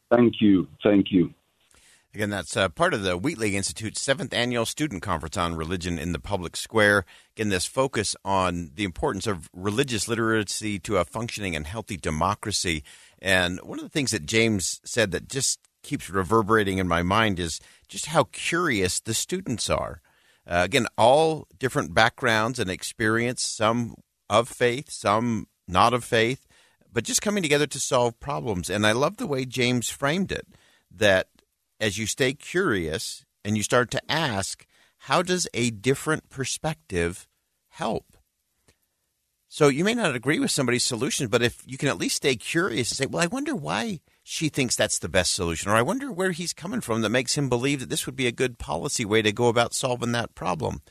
Thank 0.10 0.36
you. 0.42 0.68
Thank 0.84 1.12
you. 1.12 1.34
Again, 2.14 2.30
that's 2.30 2.58
uh, 2.58 2.68
part 2.68 2.94
of 2.94 3.04
the 3.04 3.18
Wheatley 3.18 3.56
Institute's 3.56 4.02
seventh 4.02 4.34
annual 4.34 4.66
student 4.66 5.02
conference 5.02 5.38
on 5.38 5.56
religion 5.56 5.98
in 5.98 6.12
the 6.12 6.20
public 6.20 6.58
square. 6.58 7.06
Again, 7.38 7.48
this 7.48 7.66
focus 7.66 8.18
on 8.26 8.72
the 8.76 8.84
importance 8.84 9.28
of 9.28 9.50
religious 9.54 10.10
literacy 10.10 10.78
to 10.80 10.98
a 10.98 11.06
functioning 11.06 11.56
and 11.56 11.66
healthy 11.66 11.96
democracy. 11.96 12.84
And 13.20 13.62
one 13.62 13.80
of 13.80 13.86
the 13.86 13.90
things 13.90 14.12
that 14.12 14.26
James 14.26 14.82
said 14.84 15.12
that 15.12 15.30
just 15.30 15.60
keeps 15.84 16.10
reverberating 16.10 16.80
in 16.80 16.88
my 16.88 17.02
mind 17.02 17.40
is 17.40 17.62
just 17.88 18.08
how 18.08 18.26
curious 18.26 19.00
the 19.00 19.14
students 19.14 19.70
are. 19.70 20.02
Uh, 20.48 20.62
again, 20.64 20.88
all 20.98 21.48
different 21.60 21.94
backgrounds 21.94 22.60
and 22.60 22.70
experience, 22.70 23.44
some 23.44 23.96
of 24.30 24.50
faith, 24.50 24.90
some 24.90 25.48
not 25.68 25.94
of 25.94 26.04
faith, 26.04 26.48
but 26.92 27.04
just 27.04 27.22
coming 27.22 27.44
together 27.44 27.68
to 27.68 27.80
solve 27.80 28.20
problems. 28.20 28.70
And 28.70 28.86
I 28.86 28.92
love 28.92 29.18
the 29.18 29.28
way 29.28 29.46
James 29.46 29.90
framed 29.90 30.32
it 30.32 30.48
that 30.90 31.28
as 31.80 31.98
you 31.98 32.06
stay 32.06 32.34
curious 32.34 33.26
and 33.46 33.56
you 33.56 33.64
start 33.64 33.92
to 33.92 34.12
ask, 34.12 34.66
how 35.06 35.22
does 35.22 35.48
a 35.54 35.72
different 35.72 36.30
perspective 36.30 37.28
help? 37.70 38.18
So 39.48 39.68
you 39.68 39.84
may 39.84 39.94
not 39.94 40.16
agree 40.16 40.40
with 40.40 40.52
somebody's 40.52 40.84
solution, 40.84 41.28
but 41.28 41.42
if 41.42 41.62
you 41.66 41.78
can 41.78 41.90
at 41.90 41.98
least 41.98 42.18
stay 42.18 42.36
curious 42.36 42.92
and 42.92 42.98
say, 42.98 43.06
well, 43.06 43.24
I 43.24 43.28
wonder 43.28 43.56
why 43.56 44.00
she 44.32 44.48
thinks 44.48 44.78
that's 44.78 44.98
the 44.98 45.10
best 45.10 45.34
solution, 45.34 45.70
or 45.70 45.76
I 45.76 45.82
wonder 45.82 46.10
where 46.10 46.32
he's 46.32 46.54
coming 46.54 46.80
from 46.80 47.02
that 47.02 47.10
makes 47.10 47.38
him 47.38 47.50
believe 47.50 47.82
that 47.82 47.90
this 47.90 48.06
would 48.06 48.16
be 48.16 48.28
a 48.28 48.32
good 48.32 48.58
policy 48.58 49.04
way 49.04 49.22
to 49.22 49.34
go 49.34 49.50
about 49.50 49.74
solving 49.74 50.14
that 50.14 50.36
problem. 50.36 50.82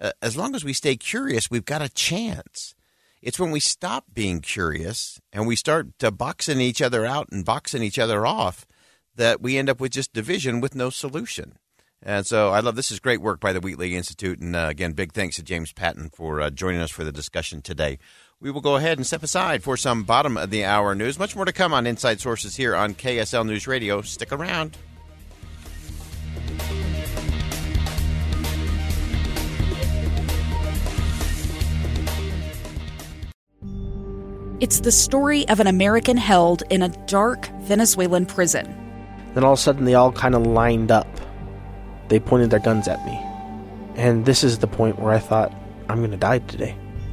Uh, 0.00 0.12
as 0.22 0.34
long 0.34 0.54
as 0.54 0.64
we 0.64 0.72
stay 0.72 0.96
curious, 0.96 1.50
we've 1.50 1.66
got 1.66 1.82
a 1.82 1.90
chance. 1.90 2.74
It's 3.20 3.38
when 3.38 3.50
we 3.50 3.60
stop 3.60 4.06
being 4.14 4.40
curious 4.40 5.20
and 5.30 5.46
we 5.46 5.56
start 5.56 5.88
uh, 6.02 6.10
boxing 6.10 6.58
each 6.58 6.80
other 6.80 7.04
out 7.04 7.28
and 7.30 7.44
boxing 7.44 7.82
each 7.82 7.98
other 7.98 8.24
off 8.24 8.66
that 9.14 9.42
we 9.42 9.58
end 9.58 9.68
up 9.68 9.78
with 9.78 9.92
just 9.92 10.14
division 10.14 10.62
with 10.62 10.74
no 10.74 10.88
solution. 10.88 11.58
And 12.02 12.26
so 12.26 12.48
I 12.48 12.60
love 12.60 12.76
this 12.76 12.90
is 12.90 12.98
great 12.98 13.20
work 13.20 13.40
by 13.40 13.52
the 13.52 13.60
Wheatley 13.60 13.94
Institute. 13.94 14.40
And 14.40 14.56
uh, 14.56 14.68
again, 14.70 14.92
big 14.92 15.12
thanks 15.12 15.36
to 15.36 15.42
James 15.42 15.74
Patton 15.74 16.10
for 16.14 16.40
uh, 16.40 16.48
joining 16.48 16.80
us 16.80 16.90
for 16.90 17.04
the 17.04 17.12
discussion 17.12 17.60
today. 17.60 17.98
We 18.38 18.50
will 18.50 18.60
go 18.60 18.76
ahead 18.76 18.98
and 18.98 19.06
step 19.06 19.22
aside 19.22 19.62
for 19.62 19.78
some 19.78 20.04
bottom 20.04 20.36
of 20.36 20.50
the 20.50 20.66
hour 20.66 20.94
news. 20.94 21.18
Much 21.18 21.34
more 21.34 21.46
to 21.46 21.52
come 21.54 21.72
on 21.72 21.86
Inside 21.86 22.20
Sources 22.20 22.54
here 22.54 22.76
on 22.76 22.94
KSL 22.94 23.46
News 23.46 23.66
Radio. 23.66 24.02
Stick 24.02 24.30
around. 24.30 24.76
It's 34.60 34.80
the 34.80 34.92
story 34.92 35.48
of 35.48 35.60
an 35.60 35.66
American 35.66 36.18
held 36.18 36.62
in 36.68 36.82
a 36.82 36.88
dark 37.06 37.48
Venezuelan 37.62 38.26
prison. 38.26 38.66
Then 39.32 39.44
all 39.44 39.54
of 39.54 39.58
a 39.58 39.62
sudden, 39.62 39.86
they 39.86 39.94
all 39.94 40.12
kind 40.12 40.34
of 40.34 40.46
lined 40.46 40.90
up 40.90 41.08
they 42.08 42.20
pointed 42.20 42.50
their 42.50 42.60
guns 42.60 42.86
at 42.86 43.04
me. 43.04 43.18
And 43.96 44.26
this 44.26 44.44
is 44.44 44.58
the 44.58 44.66
point 44.66 44.98
where 44.98 45.12
I 45.12 45.18
thought, 45.18 45.52
I'm 45.88 45.98
going 45.98 46.10
to 46.10 46.16
die 46.16 46.38
today. 46.40 46.76